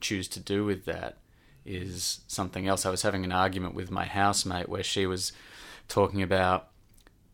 [0.00, 1.16] choose to do with that
[1.64, 5.32] is something else i was having an argument with my housemate where she was
[5.88, 6.68] talking about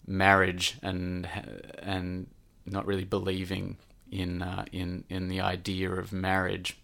[0.07, 1.29] marriage and
[1.79, 2.27] and
[2.66, 3.77] not really believing
[4.11, 6.77] in uh, in in the idea of marriage.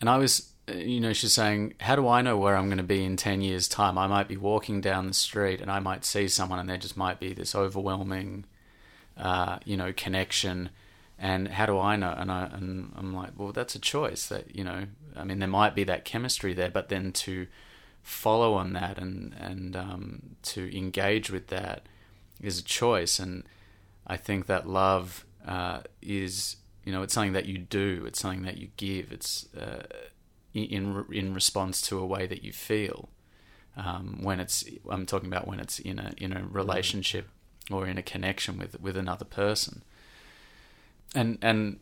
[0.00, 2.84] And I was, you know, she's saying, "How do I know where I'm going to
[2.84, 3.98] be in ten years' time?
[3.98, 6.96] I might be walking down the street and I might see someone, and there just
[6.96, 8.44] might be this overwhelming,
[9.16, 10.70] uh, you know, connection."
[11.22, 12.14] And how do I know?
[12.16, 14.26] And I and I'm like, well, that's a choice.
[14.26, 17.46] That you know, I mean, there might be that chemistry there, but then to
[18.02, 21.86] follow on that and and um, to engage with that
[22.40, 23.18] is a choice.
[23.18, 23.44] And
[24.06, 28.04] I think that love uh, is you know it's something that you do.
[28.06, 29.12] It's something that you give.
[29.12, 29.82] It's uh,
[30.54, 33.08] in in response to a way that you feel.
[33.76, 37.28] Um, when it's I'm talking about when it's in a in a relationship
[37.70, 39.82] or in a connection with with another person.
[41.14, 41.80] And and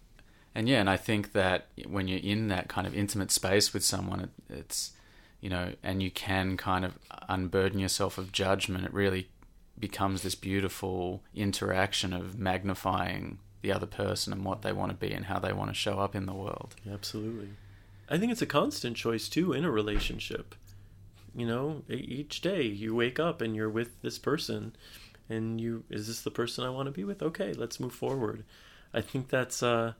[0.55, 3.85] and yeah, and I think that when you're in that kind of intimate space with
[3.85, 4.93] someone, it, it's
[5.41, 6.99] you know, and you can kind of
[7.29, 8.85] unburden yourself of judgment.
[8.85, 9.29] It really
[9.79, 15.13] becomes this beautiful interaction of magnifying the other person and what they want to be
[15.13, 16.75] and how they want to show up in the world.
[16.91, 17.51] Absolutely.
[18.11, 20.55] I think it's a constant choice too in a relationship.
[21.35, 24.75] You know, each day you wake up and you're with this person
[25.29, 27.23] and you is this the person I want to be with?
[27.23, 28.45] Okay, let's move forward.
[28.93, 29.93] I think that's uh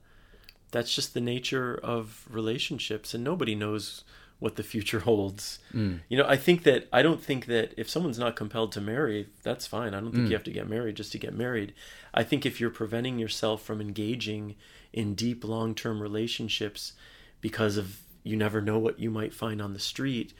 [0.71, 4.03] that's just the nature of relationships and nobody knows
[4.39, 5.59] what the future holds.
[5.73, 5.99] Mm.
[6.09, 9.27] You know, I think that I don't think that if someone's not compelled to marry,
[9.43, 9.93] that's fine.
[9.93, 10.29] I don't think mm.
[10.29, 11.73] you have to get married just to get married.
[12.13, 14.55] I think if you're preventing yourself from engaging
[14.91, 16.93] in deep long-term relationships
[17.41, 20.33] because of you never know what you might find on the street,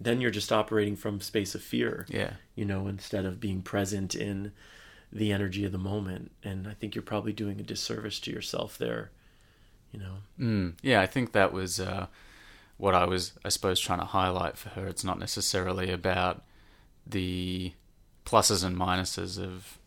[0.00, 2.06] then you're just operating from space of fear.
[2.08, 2.34] Yeah.
[2.54, 4.52] You know, instead of being present in
[5.12, 6.32] the energy of the moment.
[6.42, 9.10] And I think you're probably doing a disservice to yourself there.
[9.92, 10.14] You know.
[10.38, 10.74] Mm.
[10.82, 12.06] Yeah, I think that was uh
[12.78, 14.86] what I was, I suppose, trying to highlight for her.
[14.86, 16.44] It's not necessarily about
[17.06, 17.72] the
[18.26, 19.78] pluses and minuses of,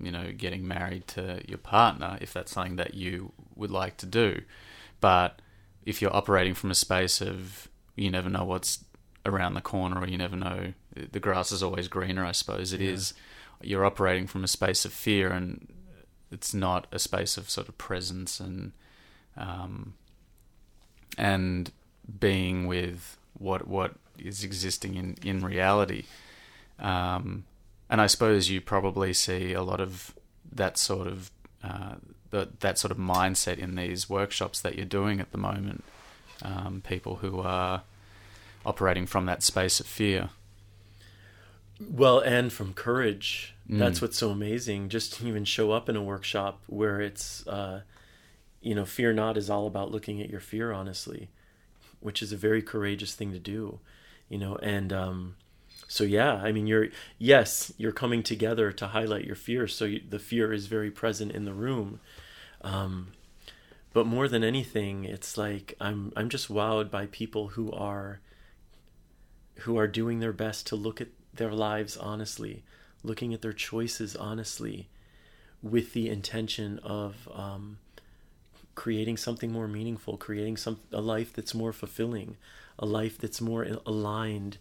[0.00, 4.06] you know, getting married to your partner, if that's something that you would like to
[4.06, 4.42] do.
[5.00, 5.40] But
[5.88, 7.66] if you're operating from a space of
[7.96, 8.84] you never know what's
[9.24, 12.82] around the corner or you never know, the grass is always greener, I suppose it
[12.82, 12.90] yeah.
[12.90, 13.14] is.
[13.62, 15.66] You're operating from a space of fear and
[16.30, 18.72] it's not a space of sort of presence and,
[19.34, 19.94] um,
[21.16, 21.72] and
[22.20, 26.04] being with what what is existing in in reality.
[26.78, 27.44] Um,
[27.88, 30.14] and I suppose you probably see a lot of
[30.52, 31.30] that sort of
[31.64, 31.94] uh,
[32.30, 35.84] the, that sort of mindset in these workshops that you're doing at the moment.
[36.42, 37.82] Um, people who are
[38.64, 40.30] operating from that space of fear.
[41.80, 43.54] Well, and from courage.
[43.68, 43.78] Mm.
[43.78, 44.88] That's what's so amazing.
[44.88, 47.82] Just to even show up in a workshop where it's, uh,
[48.60, 51.28] you know, fear not is all about looking at your fear honestly
[52.00, 53.80] which is a very courageous thing to do,
[54.28, 54.56] you know.
[54.56, 55.36] And um,
[55.90, 59.66] so, yeah, I mean, you're yes, you're coming together to highlight your fear.
[59.66, 62.00] So you, the fear is very present in the room.
[62.60, 63.08] Um,
[63.94, 68.20] but more than anything, it's like I'm I'm just wowed by people who are
[69.60, 72.64] who are doing their best to look at their lives honestly,
[73.02, 74.90] looking at their choices honestly,
[75.62, 77.78] with the intention of um,
[78.74, 82.36] creating something more meaningful, creating some a life that's more fulfilling,
[82.78, 84.58] a life that's more aligned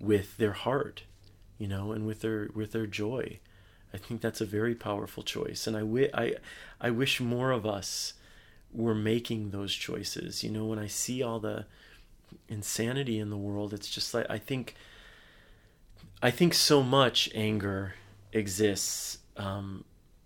[0.00, 1.04] with their heart,
[1.58, 3.38] you know, and with their with their joy.
[3.92, 6.34] I think that's a very powerful choice, and I, wi- I,
[6.80, 8.14] I wish more of us
[8.72, 10.42] were making those choices.
[10.42, 11.66] You know, when I see all the
[12.48, 14.74] insanity in the world, it's just like I think,
[16.20, 17.94] I think so much anger
[18.32, 19.84] exists um,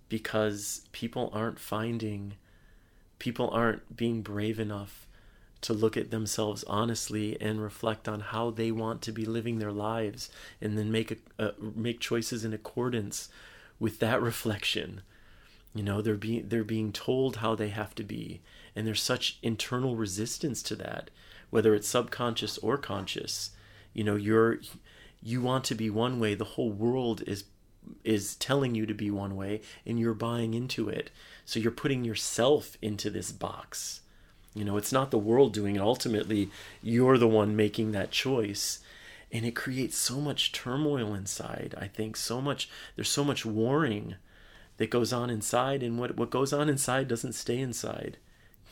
[0.08, 2.34] because people aren't finding
[3.18, 5.07] people aren't being brave enough
[5.60, 9.72] to look at themselves honestly and reflect on how they want to be living their
[9.72, 10.30] lives
[10.60, 13.28] and then make a, make choices in accordance
[13.80, 15.02] with that reflection.
[15.74, 18.40] You know they're being they're being told how they have to be
[18.74, 21.10] and there's such internal resistance to that
[21.50, 23.50] whether it's subconscious or conscious.
[23.92, 24.58] You know you're
[25.22, 26.34] you want to be one way.
[26.34, 27.44] The whole world is
[28.04, 31.10] is telling you to be one way and you're buying into it.
[31.44, 34.02] So you're putting yourself into this box.
[34.58, 35.80] You know, it's not the world doing it.
[35.80, 36.50] Ultimately,
[36.82, 38.80] you're the one making that choice.
[39.30, 41.74] And it creates so much turmoil inside.
[41.78, 44.16] I think so much, there's so much warring
[44.78, 48.16] that goes on inside and what what goes on inside doesn't stay inside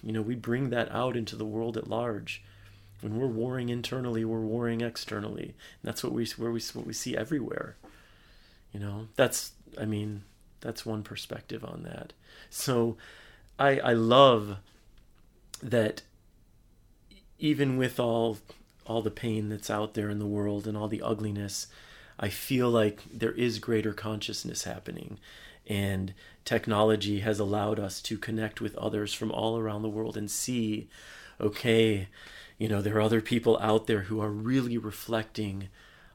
[0.03, 2.43] you know we bring that out into the world at large
[3.03, 6.93] when we're warring internally we're warring externally and that's what we where we what we
[6.93, 7.77] see everywhere
[8.73, 10.23] you know that's i mean
[10.61, 12.13] that's one perspective on that
[12.49, 12.97] so
[13.59, 14.57] i i love
[15.63, 16.03] that
[17.39, 18.39] even with all
[18.87, 21.67] all the pain that's out there in the world and all the ugliness
[22.19, 25.19] i feel like there is greater consciousness happening.
[25.69, 30.31] And technology has allowed us to connect with others from all around the world and
[30.31, 30.89] see
[31.41, 32.09] okay
[32.57, 35.69] you know there are other people out there who are really reflecting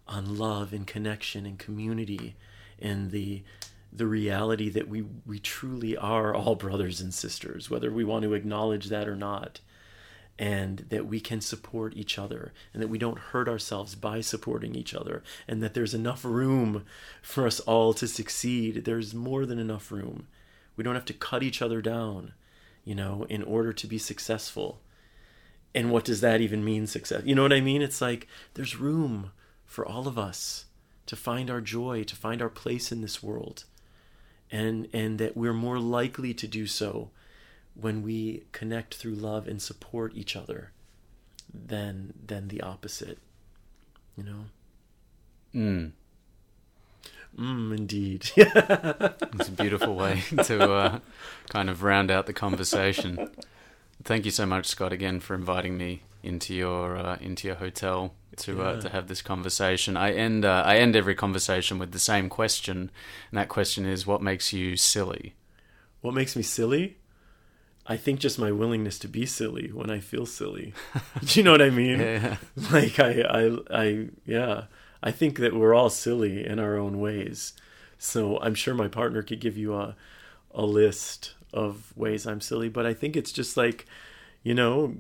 [0.07, 2.35] on love and connection and community
[2.79, 3.43] and the
[3.91, 8.33] the reality that we we truly are all brothers and sisters whether we want to
[8.33, 9.59] acknowledge that or not
[10.39, 14.73] and that we can support each other and that we don't hurt ourselves by supporting
[14.73, 16.83] each other and that there's enough room
[17.21, 18.83] for us all to succeed.
[18.83, 20.27] There's more than enough room.
[20.75, 22.33] We don't have to cut each other down
[22.83, 24.81] you know in order to be successful.
[25.73, 27.21] And what does that even mean success?
[27.23, 27.81] You know what i mean?
[27.81, 29.31] It's like there's room
[29.65, 30.65] for all of us
[31.05, 33.65] to find our joy to find our place in this world
[34.51, 37.09] and and that we're more likely to do so
[37.75, 40.71] when we connect through love and support each other
[41.53, 43.17] than than the opposite
[44.17, 44.45] you know
[45.53, 45.91] Mm.
[47.37, 50.99] mm indeed It's a beautiful way to uh,
[51.49, 53.29] kind of round out the conversation.
[54.03, 58.13] Thank you so much, Scott, again for inviting me into your uh, into your hotel
[58.37, 59.97] to uh, to have this conversation.
[59.97, 62.91] I end uh, I end every conversation with the same question,
[63.29, 65.35] and that question is, "What makes you silly?"
[66.01, 66.97] what makes me silly?
[67.85, 70.73] I think just my willingness to be silly when i feel silly.
[71.25, 71.99] Do you know what i mean?
[71.99, 72.37] Yeah.
[72.71, 74.65] like I, I i yeah.
[75.03, 77.53] I think that we're all silly in our own ways.
[77.97, 79.95] So i'm sure my partner could give you a
[80.53, 83.85] a list of ways i'm silly but i think it's just like
[84.43, 84.95] you know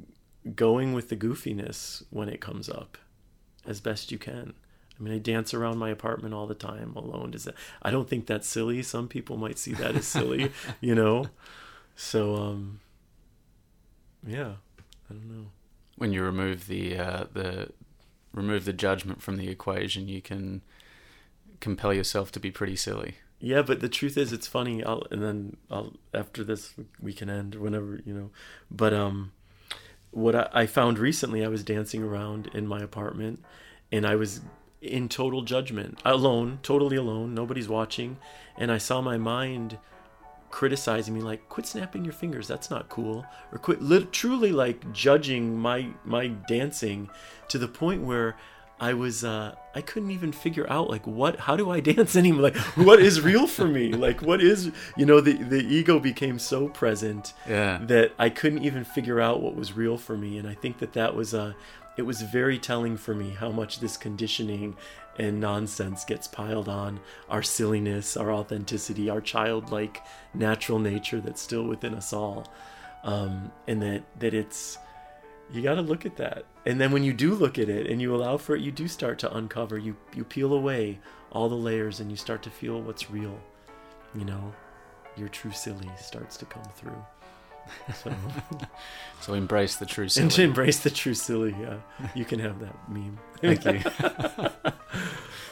[0.55, 2.97] going with the goofiness when it comes up
[3.67, 4.53] as best you can
[4.99, 8.09] i mean i dance around my apartment all the time alone does that i don't
[8.09, 10.51] think that's silly some people might see that as silly
[10.81, 11.25] you know
[11.95, 12.79] so um
[14.25, 14.53] yeah
[15.09, 15.47] i don't know
[15.97, 17.69] When you remove the uh, the
[18.33, 20.61] remove the judgment from the equation, you can
[21.59, 23.15] compel yourself to be pretty silly.
[23.39, 24.83] Yeah, but the truth is, it's funny.
[24.83, 28.29] I'll and then I'll after this we can end whenever you know.
[28.69, 29.31] But um,
[30.11, 33.43] what I, I found recently, I was dancing around in my apartment,
[33.91, 34.41] and I was
[34.81, 37.33] in total judgment, alone, totally alone.
[37.33, 38.17] Nobody's watching,
[38.57, 39.77] and I saw my mind
[40.49, 44.91] criticizing me like quit snapping your fingers that's not cool or quit lit- truly like
[44.91, 47.09] judging my my dancing
[47.47, 48.35] to the point where
[48.81, 52.41] I was uh I couldn't even figure out like what how do I dance anymore?
[52.41, 53.93] Like what is real for me?
[53.93, 57.77] Like what is you know the the ego became so present Yeah.
[57.83, 60.37] that I couldn't even figure out what was real for me.
[60.39, 61.53] And I think that that was uh
[61.97, 64.75] it was very telling for me how much this conditioning
[65.19, 70.01] and nonsense gets piled on our silliness our authenticity our childlike
[70.33, 72.47] natural nature that's still within us all.
[73.03, 74.79] Um and that that it's
[75.51, 78.01] you got to look at that and then when you do look at it and
[78.01, 79.77] you allow for it you do start to uncover.
[79.77, 80.99] You you peel away
[81.31, 83.37] all the layers and you start to feel what's real.
[84.15, 84.53] You know
[85.17, 87.03] your true silly starts to come through.
[87.95, 88.13] So.
[89.21, 90.23] So embrace the true silly.
[90.23, 91.77] and to embrace the true silly yeah.
[92.15, 93.19] You can have that meme.
[93.39, 93.79] Thank you.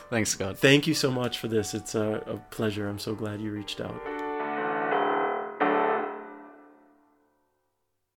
[0.10, 0.57] Thanks, Scott.
[0.57, 1.76] thank you so much for this.
[1.76, 2.89] It's a, a pleasure.
[2.89, 4.18] I'm so glad you reached out